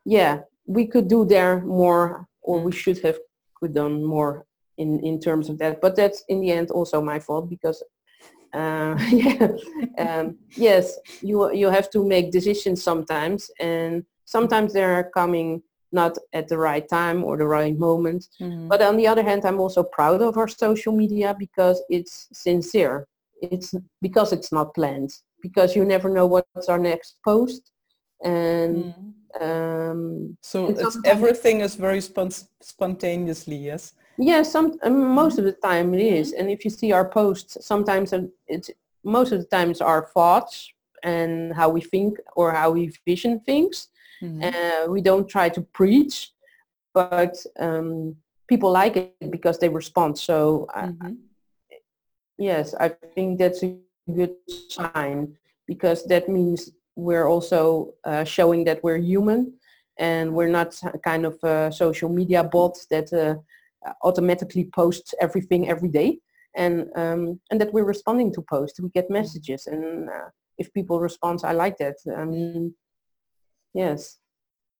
[0.05, 3.17] yeah, we could do there more, or we should have
[3.59, 4.45] could done more
[4.77, 7.83] in in terms of that but that's in the end also my fault because
[8.53, 9.47] uh, yeah
[9.97, 15.61] um, yes you you have to make decisions sometimes and sometimes they're coming
[15.91, 18.27] not at the right time or the right moment.
[18.41, 18.67] Mm-hmm.
[18.67, 23.07] but on the other hand i'm also proud of our social media because it's sincere.
[23.41, 25.11] It's because it's not planned.
[25.41, 27.71] Because you never know what's our next post.
[28.23, 28.93] And
[29.39, 29.91] mm.
[29.91, 33.93] um, so everything is very spon- spontaneously yes?
[34.17, 36.33] Yeah some um, most of the time it is.
[36.33, 38.13] And if you see our posts sometimes
[38.47, 38.71] it's
[39.03, 40.71] most of the times our thoughts
[41.03, 43.89] and how we think or how we vision things
[44.21, 44.43] mm-hmm.
[44.43, 46.31] uh, we don't try to preach
[46.93, 48.15] but um,
[48.47, 51.13] people like it because they respond so mm-hmm.
[52.37, 53.77] yes i think that's a
[54.15, 54.35] good
[54.69, 55.35] sign
[55.67, 59.53] because that means we're also uh, showing that we're human
[59.99, 63.35] and we're not kind of a social media bot that uh,
[64.03, 66.19] automatically posts everything every day
[66.55, 69.13] and um, and that we're responding to posts we get mm-hmm.
[69.13, 72.73] messages and uh, if people respond i like that i mean
[73.83, 74.17] yes.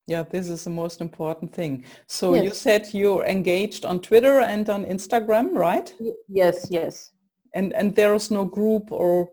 [0.08, 1.86] Yeah this is the most important thing.
[2.08, 2.44] So yes.
[2.44, 5.94] you said you're engaged on twitter and on instagram right?
[6.28, 7.12] Yes yes.
[7.54, 9.30] And and there is no group or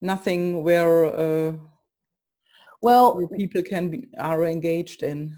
[0.00, 1.52] nothing where uh,
[2.82, 5.36] well where people can be are engaged in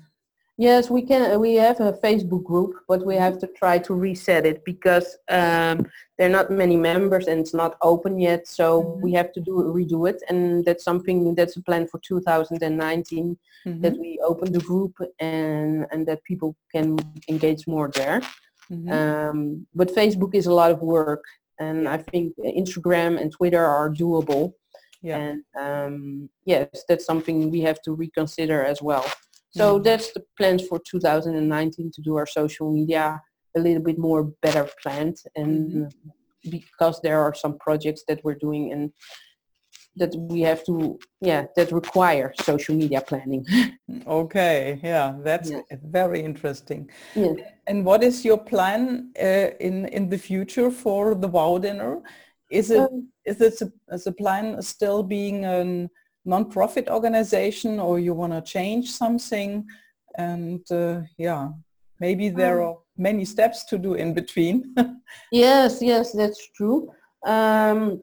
[0.59, 4.47] yes we can we have a facebook group but we have to try to reset
[4.47, 9.03] it because um, there are not many members and it's not open yet so mm-hmm.
[9.03, 13.81] we have to do redo it and that's something that's a plan for 2019 mm-hmm.
[13.83, 16.97] that we open the group and and that people can
[17.29, 18.21] engage more there
[18.71, 18.91] mm-hmm.
[18.91, 21.25] um, but facebook is a lot of work
[21.59, 24.53] and I think Instagram and Twitter are doable.
[25.03, 25.19] Yeah.
[25.19, 29.05] And um, yes, that's something we have to reconsider as well.
[29.57, 33.21] So that's the plans for 2019 to do our social media
[33.57, 36.51] a little bit more better planned and mm-hmm.
[36.51, 38.93] because there are some projects that we're doing and
[39.99, 43.45] that we have to yeah that require social media planning.
[44.07, 45.51] Okay yeah that's
[45.99, 46.91] very interesting.
[47.15, 47.35] Yeah.
[47.67, 52.03] and what is your plan uh, in in the future for the wow dinner
[52.51, 55.89] is it um, is it a, is a plan still being a
[56.27, 59.67] non-profit organization or you want to change something
[60.19, 61.49] and uh, yeah
[62.01, 64.75] maybe there um, are many steps to do in between
[65.33, 66.91] yes yes that's true
[67.27, 68.01] um,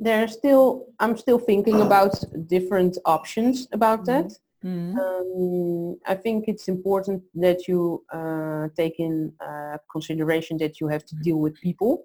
[0.00, 2.14] there's still I'm still thinking about
[2.46, 4.28] different options about mm-hmm.
[4.28, 4.38] that.
[4.64, 4.98] Mm-hmm.
[4.98, 11.04] Um, I think it's important that you uh, take in uh, consideration that you have
[11.06, 12.04] to deal with people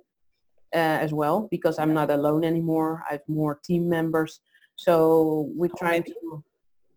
[0.75, 3.03] uh, as well because I'm not alone anymore.
[3.09, 4.41] I have more team members,
[4.79, 6.43] so we're trying to.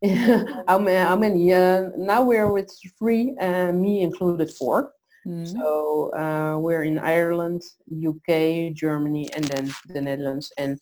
[0.68, 0.96] how many?
[0.96, 1.52] How many?
[1.52, 4.92] Uh, now we're with three, uh, me included four.
[5.26, 5.46] Mm.
[5.46, 10.78] So uh, we're in Ireland, UK, Germany, and then the Netherlands, and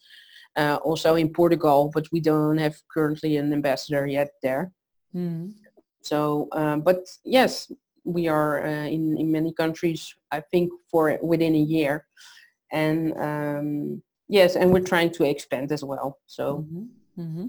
[0.56, 4.72] uh, also in Portugal, but we don't have currently an ambassador yet there.
[5.14, 5.54] Mm.
[6.02, 7.72] So, um, but yes,
[8.04, 12.06] we are uh, in, in many countries, I think for within a year.
[12.72, 16.18] And um, yes, and we're trying to expand as well.
[16.26, 17.22] So, mm-hmm.
[17.22, 17.46] Mm-hmm.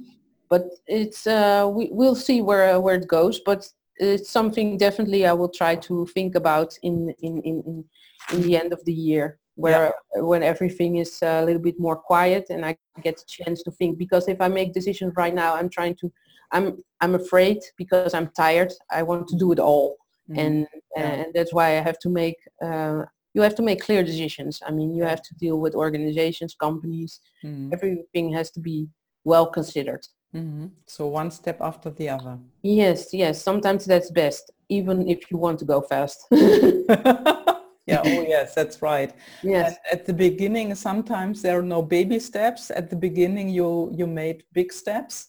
[0.50, 3.70] but it's, uh, we, we'll see where, where it goes, but
[4.02, 7.86] it's something definitely I will try to think about in in in
[8.32, 10.22] in, the end of the year where yeah.
[10.22, 13.98] when everything is a little bit more quiet and I get a chance to think
[13.98, 16.12] because if I make decisions right now I'm trying to
[16.52, 19.98] I'm I'm afraid because I'm tired I want to do it all
[20.30, 20.39] mm-hmm.
[20.39, 21.02] and yeah.
[21.02, 24.72] and that's why I have to make uh, you have to make clear decisions I
[24.72, 27.74] mean you have to deal with organizations companies mm-hmm.
[27.74, 28.88] everything has to be
[29.24, 30.67] well considered Mm-hmm.
[30.88, 32.38] So one step after the other.
[32.62, 33.41] Yes, yes.
[33.41, 36.26] Sometimes that's best, even if you want to go fast.
[36.32, 39.13] yeah, oh yes, that's right.
[39.44, 39.76] Yes.
[39.91, 42.72] And at the beginning, sometimes there are no baby steps.
[42.72, 45.28] At the beginning, you you made big steps,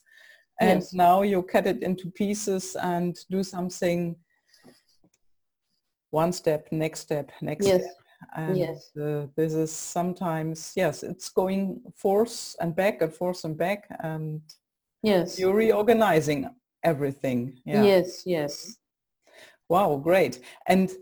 [0.61, 0.93] and yes.
[0.93, 4.17] now you cut it into pieces and do something.
[6.13, 7.83] One step, next step, next yes.
[7.83, 7.97] step.
[8.37, 8.91] And yes.
[8.97, 14.41] Uh, this is sometimes, yes, it's going forth and back and forth and back and
[15.03, 15.39] Yes.
[15.39, 16.49] You're reorganizing
[16.85, 17.59] everything.
[17.65, 17.83] Yeah.
[17.83, 18.77] Yes, yes.
[19.69, 20.41] Wow, great.
[20.69, 20.93] And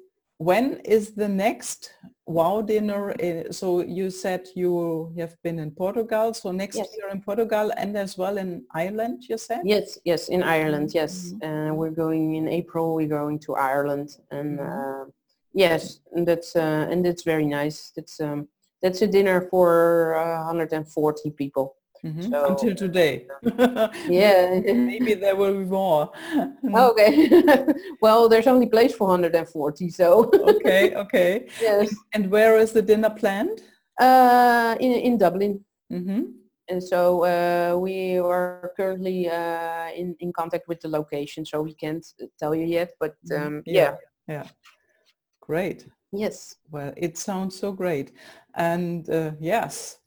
[0.40, 1.92] when is the next
[2.24, 3.14] wow dinner
[3.50, 6.88] so you said you have been in portugal so next yes.
[6.96, 11.34] year in portugal and as well in ireland you said yes yes in ireland yes
[11.34, 11.70] mm-hmm.
[11.70, 15.02] uh, we're going in april we're going to ireland and mm-hmm.
[15.02, 15.04] uh,
[15.52, 18.48] yes and that's uh, and that's very nice that's um
[18.80, 20.14] that's a dinner for
[20.46, 22.30] 140 people Mm-hmm.
[22.30, 23.26] So, Until today.
[24.08, 24.60] yeah.
[24.64, 26.10] Maybe there will be more.
[26.74, 27.42] okay.
[28.00, 30.30] well, there's only place for 140, so.
[30.34, 31.46] okay, okay.
[31.60, 31.94] Yes.
[32.14, 33.62] And where is the dinner planned?
[34.00, 35.64] Uh, in, in Dublin.
[35.92, 36.22] Mm-hmm.
[36.70, 41.74] And so uh, we are currently uh, in, in contact with the location, so we
[41.74, 42.06] can't
[42.38, 43.46] tell you yet, but mm-hmm.
[43.46, 43.96] um, yeah.
[44.28, 44.34] yeah.
[44.34, 44.46] Yeah.
[45.40, 45.86] Great.
[46.12, 46.56] Yes.
[46.70, 48.12] Well, it sounds so great.
[48.54, 49.98] And uh, yes,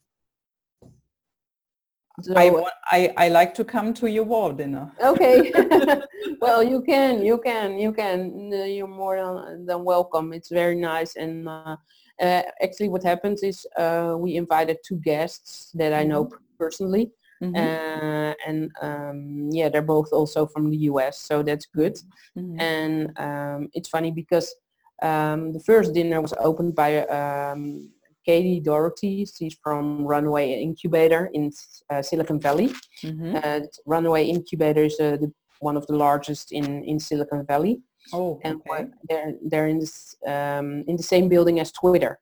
[2.22, 2.52] So, I,
[2.92, 4.92] I, I like to come to your wow dinner.
[5.02, 5.52] Okay.
[6.40, 8.52] well, you can, you can, you can.
[8.52, 10.32] You're more than, than welcome.
[10.32, 11.16] It's very nice.
[11.16, 11.76] And uh,
[12.20, 16.36] uh, actually what happens is uh, we invited two guests that I know mm-hmm.
[16.58, 17.10] personally.
[17.42, 17.56] Mm-hmm.
[17.56, 21.98] Uh, and um, yeah, they're both also from the US, so that's good.
[22.38, 22.60] Mm-hmm.
[22.60, 24.54] And um, it's funny because
[25.02, 27.90] um, the first dinner was opened by um,
[28.24, 29.26] Katie Doherty.
[29.26, 31.52] She's from Runway Incubator in
[31.90, 32.68] uh, Silicon Valley.
[33.02, 33.36] Mm-hmm.
[33.42, 37.80] Uh, Runway Incubator is uh, the, one of the largest in, in Silicon Valley.
[38.12, 38.86] Oh, and okay.
[39.08, 42.18] they're they're in this um, in the same building as Twitter.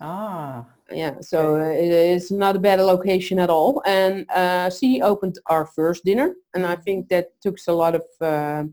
[0.00, 0.66] Ah.
[0.90, 3.80] Yeah, so uh, it is not a bad location at all.
[3.86, 8.02] And uh, she opened our first dinner, and I think that took a lot of
[8.20, 8.64] uh,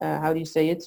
[0.00, 0.84] uh how do you say it?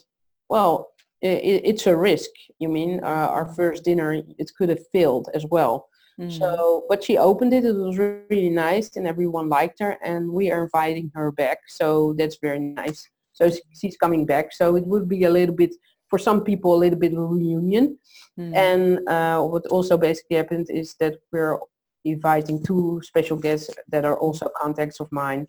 [0.47, 0.90] Well,
[1.21, 2.29] it, it's a risk.
[2.59, 5.87] You mean uh, our first dinner, it could have failed as well.
[6.19, 6.31] Mm.
[6.37, 7.65] So, but she opened it.
[7.65, 11.59] It was really nice, and everyone liked her, and we are inviting her back.
[11.67, 13.07] So that's very nice.
[13.33, 14.53] So she's coming back.
[14.53, 15.73] So it would be a little bit
[16.09, 17.97] for some people a little bit of a reunion.
[18.37, 18.55] Mm.
[18.55, 21.57] And uh, what also basically happened is that we're
[22.05, 25.47] inviting two special guests that are also contacts of mine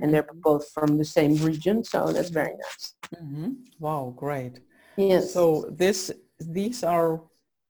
[0.00, 0.40] and they're mm-hmm.
[0.40, 3.50] both from the same region so that's very nice mm-hmm.
[3.78, 4.58] wow great
[4.96, 5.32] Yes.
[5.32, 7.20] So this these are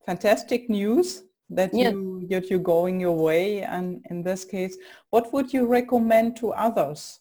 [0.05, 1.91] fantastic news that yes.
[1.93, 4.77] you that you're going your way and in this case
[5.11, 7.19] what would you recommend to others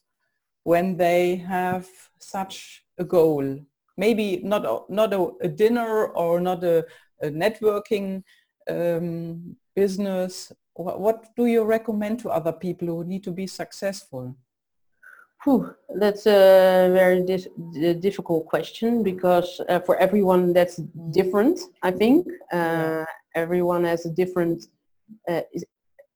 [0.62, 1.86] when they have
[2.18, 3.58] such a goal
[3.96, 6.86] maybe not a, not a, a dinner or not a,
[7.20, 8.22] a networking
[8.68, 14.34] um, business what, what do you recommend to other people who need to be successful
[15.44, 17.22] Whew, that's a very
[18.00, 20.76] difficult question because uh, for everyone that's
[21.10, 21.60] different.
[21.82, 23.04] I think uh,
[23.34, 24.66] everyone has a different.
[25.28, 25.64] Uh, is,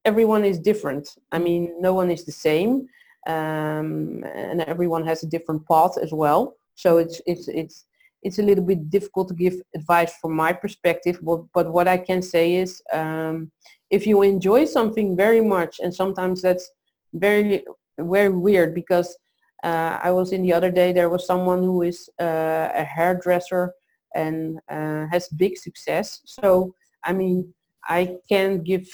[0.07, 1.11] everyone is different.
[1.31, 2.89] I mean, no one is the same,
[3.27, 6.57] um, and everyone has a different path as well.
[6.75, 7.85] So it's it's it's
[8.23, 11.19] it's a little bit difficult to give advice from my perspective.
[11.23, 13.53] But, but what I can say is, um,
[13.91, 16.71] if you enjoy something very much, and sometimes that's
[17.13, 17.65] very
[17.99, 19.17] very weird because
[19.65, 23.73] uh, I was in the other day, there was someone who is uh, a hairdresser
[24.15, 26.21] and uh, has big success.
[26.25, 27.53] So, I mean,
[27.89, 28.87] I can give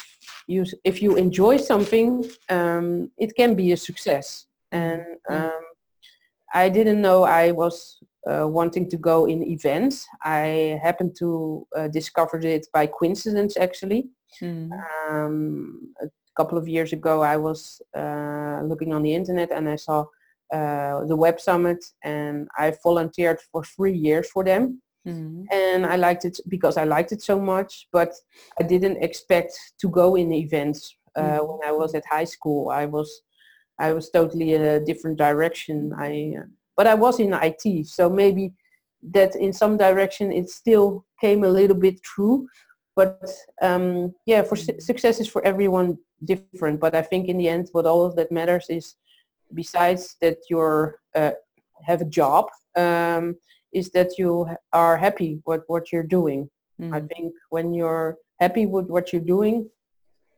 [0.47, 4.47] you, if you enjoy something, um, it can be a success.
[4.73, 5.35] And mm-hmm.
[5.35, 5.61] um,
[6.53, 7.99] I didn't know I was
[8.31, 10.07] uh, wanting to go in events.
[10.23, 14.09] I happened to uh, discover it by coincidence, actually.
[14.41, 14.71] Mm.
[15.09, 15.95] Um,
[16.37, 20.07] couple of years ago, I was uh, looking on the internet and I saw
[20.53, 24.81] uh, the Web Summit and I volunteered for three years for them.
[25.07, 25.45] Mm-hmm.
[25.51, 28.13] And I liked it because I liked it so much, but
[28.59, 31.47] I didn't expect to go in events uh, mm-hmm.
[31.47, 32.71] when I was at high school.
[32.71, 33.23] I was
[33.79, 35.93] I was totally in a different direction.
[35.99, 38.55] I uh, but I was in IT, so maybe
[39.13, 42.49] that in some direction it still came a little bit true
[42.97, 43.29] but
[43.61, 46.81] um, yeah, for su- success is for everyone different.
[46.81, 48.97] But I think in the end, what all of that matters is,
[49.53, 50.61] besides that you
[51.15, 51.33] uh,
[51.83, 53.37] have a job, um,
[53.73, 56.49] is that you are happy with what you're doing.
[56.81, 56.95] Mm.
[56.95, 59.69] I think when you're happy with what you're doing,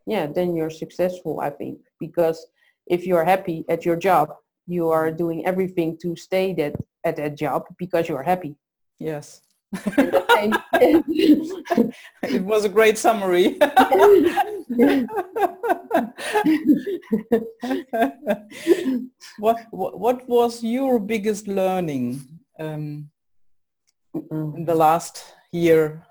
[0.07, 1.40] yeah, then you're successful.
[1.40, 2.46] I think because
[2.87, 4.31] if you're happy at your job,
[4.66, 8.57] you are doing everything to stay that at that job because you're happy.
[8.99, 9.42] Yes.
[12.22, 13.59] it was a great summary.
[19.38, 22.20] what, what, what was your biggest learning
[22.59, 23.11] um,
[24.31, 26.02] in the last year?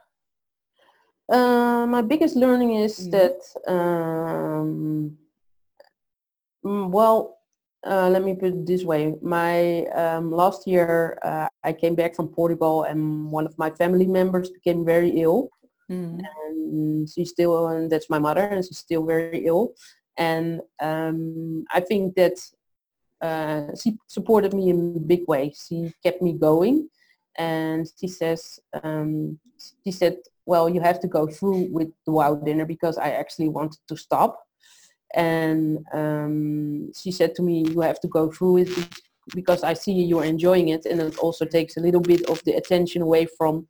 [1.28, 3.12] Uh, my biggest learning is mm -hmm.
[3.12, 3.38] that
[3.68, 5.18] um,
[6.64, 7.36] mm, well
[7.86, 9.16] uh, let me put it this way.
[9.22, 14.08] My um, last year, uh, I came back from Portugal, and one of my family
[14.08, 15.50] members became very ill,
[15.90, 16.22] mm.
[16.46, 19.74] and she's still, and that's my mother, and she's still very ill.
[20.18, 22.38] And um, I think that
[23.22, 25.54] uh, she supported me in a big way.
[25.68, 26.90] She kept me going,
[27.38, 29.40] and she says, um,
[29.84, 33.50] she said, "Well, you have to go through with the WOW dinner because I actually
[33.50, 34.46] wanted to stop."
[35.16, 39.00] and um, she said to me you have to go through with it
[39.34, 42.54] because I see you're enjoying it and it also takes a little bit of the
[42.54, 43.68] attention away from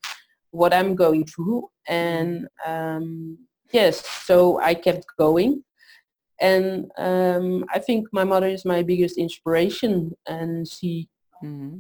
[0.56, 3.38] what I'm going through and um,
[3.72, 5.64] yes so I kept going
[6.40, 11.08] and um, I think my mother is my biggest inspiration and she
[11.44, 11.80] mm-hmm.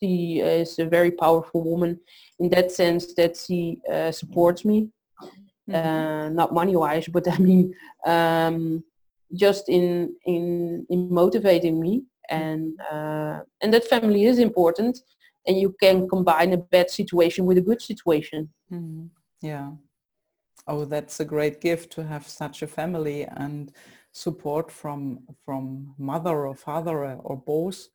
[0.00, 1.98] she is a very powerful woman
[2.38, 4.90] in that sense that she uh, supports me
[5.68, 5.74] mm-hmm.
[5.74, 8.84] uh, not money wise, but I mean, um,
[9.34, 14.98] just in in in motivating me and uh, and that family is important
[15.46, 18.48] and you can combine a bad situation with a good situation.
[18.72, 19.06] Mm-hmm.
[19.40, 19.70] yeah.
[20.68, 23.72] Oh that's a great gift to have such a family and
[24.12, 27.88] support from from mother or father or both.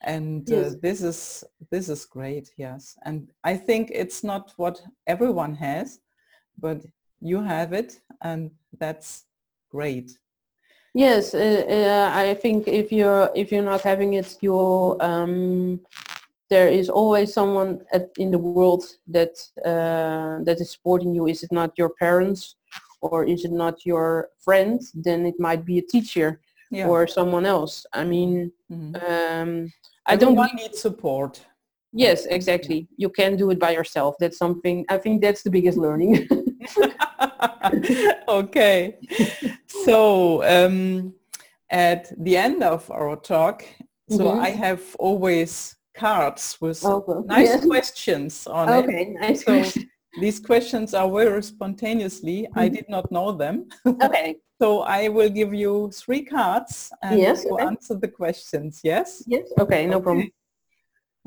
[0.00, 0.76] And uh, yes.
[0.82, 2.96] this is this is great yes.
[3.04, 6.00] And i think it's not what everyone has
[6.58, 6.84] but
[7.20, 9.24] you have it and that's
[9.70, 10.18] great.
[10.94, 15.80] Yes uh, uh, i think if you're if you're not having it you um,
[16.54, 18.84] there is always someone at, in the world
[19.16, 19.34] that
[19.72, 22.40] uh, that is supporting you is it not your parents
[23.00, 24.06] or is it not your
[24.44, 26.28] friend then it might be a teacher
[26.70, 26.86] yeah.
[26.88, 28.94] or someone else i mean mm-hmm.
[29.10, 29.50] um,
[30.06, 31.44] I don't need support.
[31.92, 32.88] Yes, exactly.
[32.96, 34.16] You can do it by yourself.
[34.18, 36.28] That's something, I think that's the biggest learning.
[38.28, 38.98] okay.
[39.66, 41.14] So um,
[41.70, 43.64] at the end of our talk,
[44.10, 44.40] so mm-hmm.
[44.40, 47.20] I have always cards with okay.
[47.26, 48.90] nice questions on okay, it.
[48.90, 49.44] Okay, nice.
[49.44, 49.80] So
[50.20, 52.42] these questions are very spontaneously.
[52.42, 52.58] Mm-hmm.
[52.58, 53.68] I did not know them.
[53.86, 54.36] Okay.
[54.62, 57.64] So I will give you three cards and yes, you okay.
[57.64, 59.24] answer the questions, yes?
[59.26, 60.02] Yes, okay, no okay.
[60.04, 60.30] problem.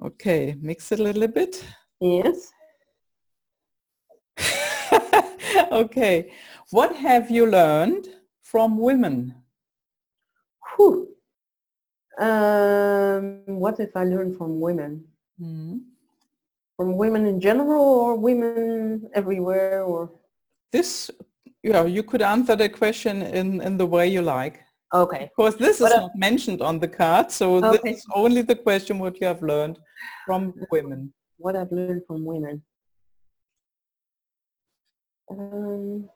[0.02, 1.64] Okay, mix it a little bit.
[2.00, 2.52] Yes.
[5.72, 6.32] okay,
[6.70, 8.08] what have you learned
[8.42, 9.36] from women?
[10.76, 11.17] Whew.
[12.20, 15.06] Um, what if I learn from women?
[15.40, 15.78] Mm-hmm.
[16.76, 20.12] From women in general or women everywhere or?
[20.72, 21.10] This
[21.64, 24.62] yeah, you could answer the question in, in the way you like.
[24.94, 25.24] Okay.
[25.24, 27.80] Of course, this is uh, not mentioned on the card, so okay.
[27.84, 29.80] this is only the question what you have learned
[30.26, 31.14] from women.
[31.38, 32.64] What I've learned from women.
[35.30, 36.10] Um,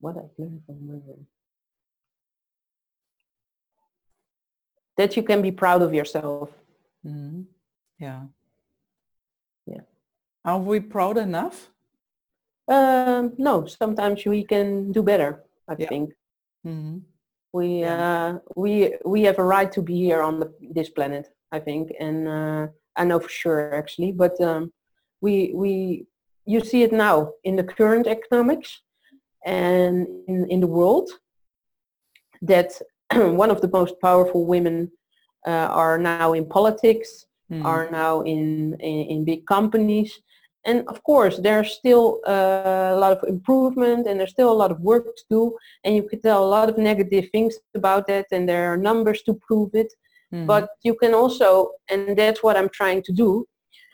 [0.00, 1.26] what I've learned from women.
[5.00, 6.50] That you can be proud of yourself.
[7.06, 7.44] Mm-hmm.
[7.98, 8.20] Yeah.
[9.64, 9.84] Yeah.
[10.44, 11.70] Are we proud enough?
[12.68, 15.42] Um, no, sometimes we can do better.
[15.66, 15.88] I yeah.
[15.88, 16.10] think
[16.66, 16.98] mm-hmm.
[17.50, 17.96] we yeah.
[18.08, 18.72] uh, we
[19.06, 21.26] we have a right to be here on the, this planet.
[21.50, 24.12] I think, and uh, I know for sure actually.
[24.12, 24.70] But um,
[25.22, 26.04] we we
[26.44, 28.82] you see it now in the current economics
[29.46, 31.08] and in in the world
[32.42, 32.70] that
[33.14, 34.90] one of the most powerful women
[35.46, 37.64] uh, are now in politics, mm.
[37.64, 40.20] are now in, in, in big companies,
[40.64, 44.70] and of course, there's still uh, a lot of improvement and there's still a lot
[44.70, 45.56] of work to do.
[45.84, 49.22] And you can tell a lot of negative things about that and there are numbers
[49.22, 49.92] to prove it.
[50.32, 50.46] Mm-hmm.
[50.46, 53.46] But you can also, and that's what I'm trying to do,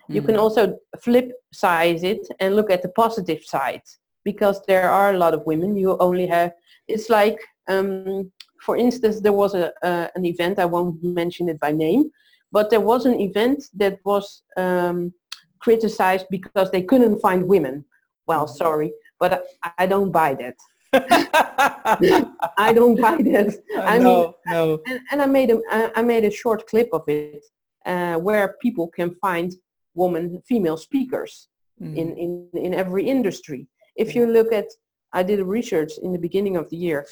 [0.08, 0.26] you mm-hmm.
[0.26, 3.82] can also flip size it and look at the positive side
[4.24, 5.76] because there are a lot of women.
[5.76, 6.52] You only have,
[6.88, 7.38] it's like,
[7.68, 8.32] um,
[8.66, 12.10] for instance, there was a, uh, an event, I won't mention it by name,
[12.50, 15.14] but there was an event that was um,
[15.60, 17.84] criticized because they couldn't find women.
[18.26, 19.30] Well, sorry, but
[19.62, 20.56] I, I don't buy that.
[22.66, 23.48] I don't buy that.
[23.94, 24.80] I no, mean, no.
[24.88, 25.58] And, and, I made a
[25.98, 27.44] I made a short clip of it
[27.84, 29.52] uh, where people can find
[29.94, 31.48] woman female speakers
[31.80, 31.94] mm.
[32.00, 32.30] in, in
[32.66, 33.68] in every industry.
[33.96, 34.68] If you look at,
[35.12, 37.06] I did a research in the beginning of the year.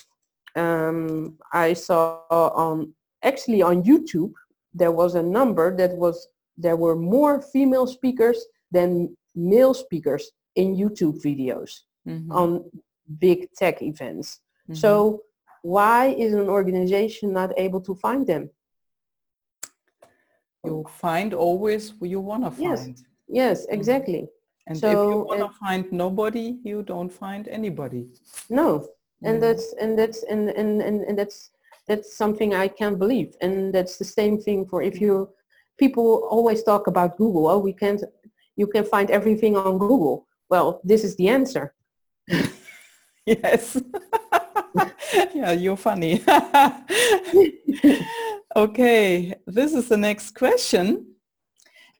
[0.56, 2.92] Um, I saw on
[3.22, 4.32] actually on YouTube
[4.72, 10.76] there was a number that was there were more female speakers than male speakers in
[10.76, 12.30] YouTube videos mm-hmm.
[12.30, 12.64] on
[13.18, 14.40] big tech events.
[14.68, 14.74] Mm-hmm.
[14.74, 15.22] So
[15.62, 18.50] why is an organization not able to find them?
[20.64, 22.62] You find always who you want to find.
[22.62, 23.74] Yes, yes mm-hmm.
[23.74, 24.28] exactly.
[24.66, 28.06] And so, if you want to find nobody, you don't find anybody.
[28.48, 28.88] No,
[29.22, 31.50] and that's and that's and, and, and, and that's
[31.86, 33.34] that's something I can't believe.
[33.40, 35.28] And that's the same thing for if you
[35.78, 37.48] people always talk about Google.
[37.48, 38.02] Oh, we can't,
[38.56, 40.26] you can find everything on Google.
[40.48, 41.74] Well, this is the answer.
[43.26, 43.80] yes.
[45.34, 46.22] yeah, you're funny.
[48.56, 51.06] okay, this is the next question.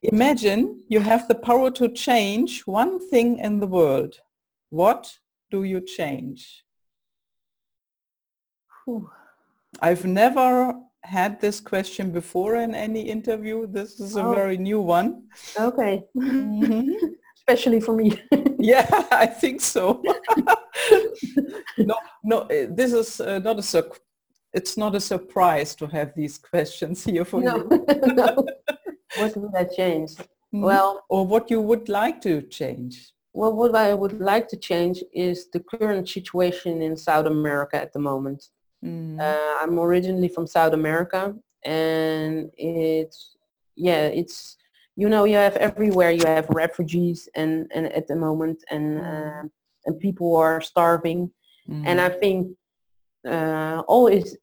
[0.03, 4.15] Imagine you have the power to change one thing in the world.
[4.69, 5.17] What
[5.49, 6.64] do you change?
[8.85, 9.09] Whew.
[9.81, 10.73] I've never
[11.03, 13.67] had this question before in any interview.
[13.67, 14.33] This is a oh.
[14.33, 15.23] very new one.
[15.59, 16.03] Okay.
[16.17, 16.91] Mm-hmm.
[17.37, 18.19] Especially for me.
[18.59, 20.01] yeah, I think so.
[21.77, 23.91] no, no, eh, this is uh, not a sur-
[24.53, 27.57] it's not a surprise to have these questions here for no.
[27.57, 27.85] you.
[28.13, 28.45] no.
[29.17, 30.11] What would I change?
[30.15, 30.61] Mm-hmm.
[30.61, 33.11] Well, or what you would like to change?
[33.33, 37.91] Well, what I would like to change is the current situation in South America at
[37.91, 38.47] the moment.
[38.83, 39.19] Mm.
[39.19, 43.35] Uh, I'm originally from South America, and it's
[43.75, 44.57] yeah, it's
[44.95, 49.43] you know you have everywhere you have refugees and and at the moment and uh,
[49.85, 51.31] and people are starving,
[51.69, 51.83] mm.
[51.85, 52.55] and I think
[53.27, 54.37] uh, all is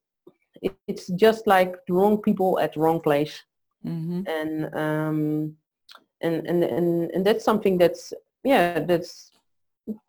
[0.87, 3.43] it's just like the wrong people at the wrong place,
[3.85, 4.23] mm-hmm.
[4.27, 5.57] and um,
[6.21, 8.13] and and and and that's something that's
[8.45, 9.32] yeah that's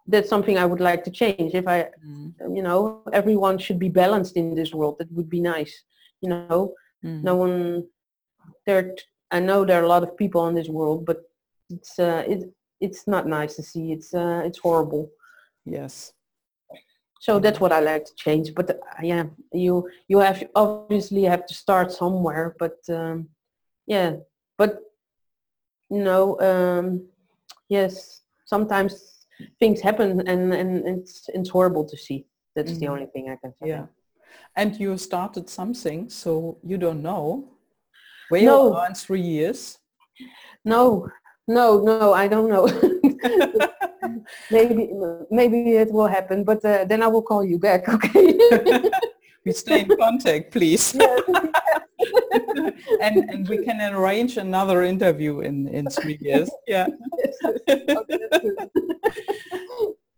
[0.07, 1.53] that's something I would like to change.
[1.53, 2.33] If I, mm.
[2.55, 4.97] you know, everyone should be balanced in this world.
[4.99, 5.83] That would be nice.
[6.21, 7.23] You know, mm.
[7.23, 7.87] no one.
[8.65, 8.95] There,
[9.31, 11.21] I know there are a lot of people in this world, but
[11.69, 13.91] it's uh, it it's not nice to see.
[13.91, 15.09] It's uh, it's horrible.
[15.65, 16.13] Yes.
[17.19, 18.53] So that's what I like to change.
[18.53, 22.55] But uh, yeah, you you have obviously have to start somewhere.
[22.59, 23.29] But um,
[23.87, 24.17] yeah,
[24.57, 24.79] but
[25.89, 27.07] you know, um,
[27.69, 29.22] yes, sometimes
[29.59, 32.25] things happen and, and it's, it's horrible to see.
[32.55, 32.79] That's mm-hmm.
[32.79, 33.69] the only thing I can say.
[33.69, 33.85] Yeah.
[34.55, 37.49] And you started something, so you don't know
[38.29, 38.67] where no.
[38.67, 39.79] you are in three years.
[40.63, 41.09] No,
[41.47, 42.67] no, no, I don't know.
[44.51, 44.89] maybe
[45.31, 48.37] maybe it will happen, but uh, then I will call you back, okay?
[49.45, 50.95] we stay in contact, please.
[53.01, 56.49] and and we can arrange another interview in in three years.
[56.67, 56.87] Yeah.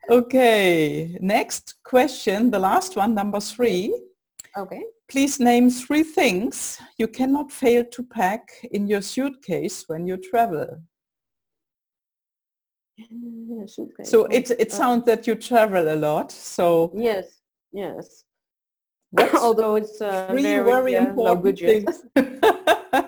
[0.09, 1.17] okay.
[1.19, 3.93] Next question, the last one, number three.
[4.57, 4.83] Okay.
[5.07, 10.81] Please name three things you cannot fail to pack in your suitcase when you travel.
[14.03, 16.31] So it it sounds that you travel a lot.
[16.31, 17.41] So yes,
[17.73, 18.24] yes.
[19.35, 22.03] Although it's uh, three very, very yeah, important things.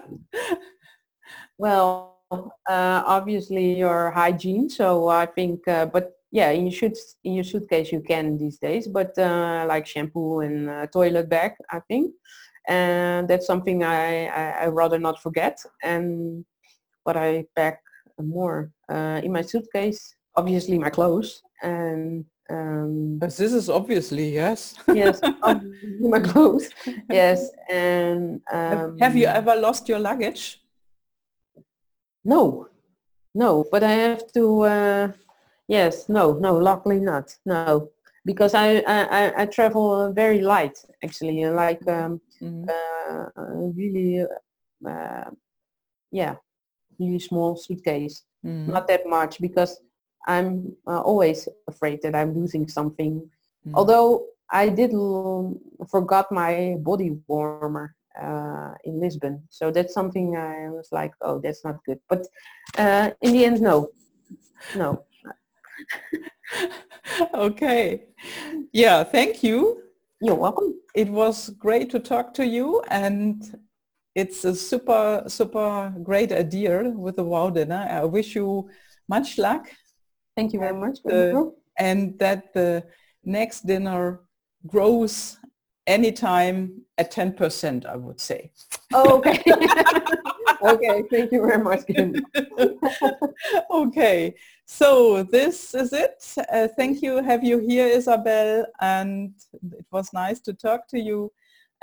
[1.57, 4.69] well, uh, obviously your hygiene.
[4.69, 8.57] So I think, uh, but yeah, in your suit in your suitcase you can these
[8.57, 8.87] days.
[8.87, 12.13] But uh, like shampoo and uh, toilet bag, I think,
[12.67, 15.59] and that's something I I, I rather not forget.
[15.83, 16.45] And
[17.03, 17.81] what I pack
[18.19, 24.75] more uh, in my suitcase, obviously my clothes and um, this is obviously yes.
[24.93, 25.19] yes,
[25.99, 26.69] my clothes.
[27.09, 30.61] Yes, and um, have you ever lost your luggage?
[32.23, 32.67] No,
[33.35, 33.65] no.
[33.71, 34.61] But I have to.
[34.61, 35.11] Uh,
[35.67, 36.57] yes, no, no.
[36.57, 37.35] Luckily not.
[37.45, 37.89] No,
[38.25, 42.69] because I I, I travel very light actually, like um, mm-hmm.
[42.69, 44.25] uh, really,
[44.87, 45.29] uh,
[46.11, 46.35] yeah,
[46.99, 48.23] really small suitcase.
[48.45, 48.71] Mm-hmm.
[48.71, 49.81] Not that much because
[50.27, 53.29] I'm uh, always afraid that I'm losing something.
[53.67, 53.71] Mm.
[53.73, 55.57] Although I did l-
[55.89, 61.63] forgot my body warmer uh, in Lisbon, so that's something I was like, oh, that's
[61.63, 61.99] not good.
[62.09, 62.27] But
[62.77, 63.89] uh, in the end, no,
[64.75, 65.03] no.
[67.33, 68.03] okay.
[68.71, 69.03] Yeah.
[69.03, 69.83] Thank you.
[70.21, 70.75] You're welcome.
[70.95, 73.59] It was great to talk to you and
[74.15, 77.87] it's a super, super great idea with the wow dinner.
[77.89, 78.67] I wish you
[79.07, 79.69] much luck
[80.37, 80.99] Thank you very much.
[81.03, 82.83] The, and that the
[83.25, 84.21] next dinner
[84.67, 85.37] grows
[85.87, 88.51] anytime at 10%, I would say.
[88.93, 89.41] Oh, okay.
[90.61, 91.81] okay, thank you very much.
[93.71, 94.35] okay,
[94.65, 96.23] so this is it.
[96.53, 99.33] Uh, thank you, have you here, Isabel, and
[99.71, 101.31] it was nice to talk to you.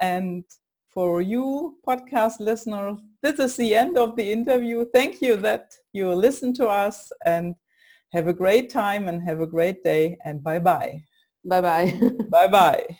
[0.00, 0.44] And
[0.90, 4.84] for you podcast listeners, this is the end of the interview.
[4.94, 7.56] Thank you that you listened to us and
[8.14, 11.02] have a great time and have a great day and bye-bye.
[11.44, 12.00] Bye-bye.
[12.30, 12.86] Bye-bye.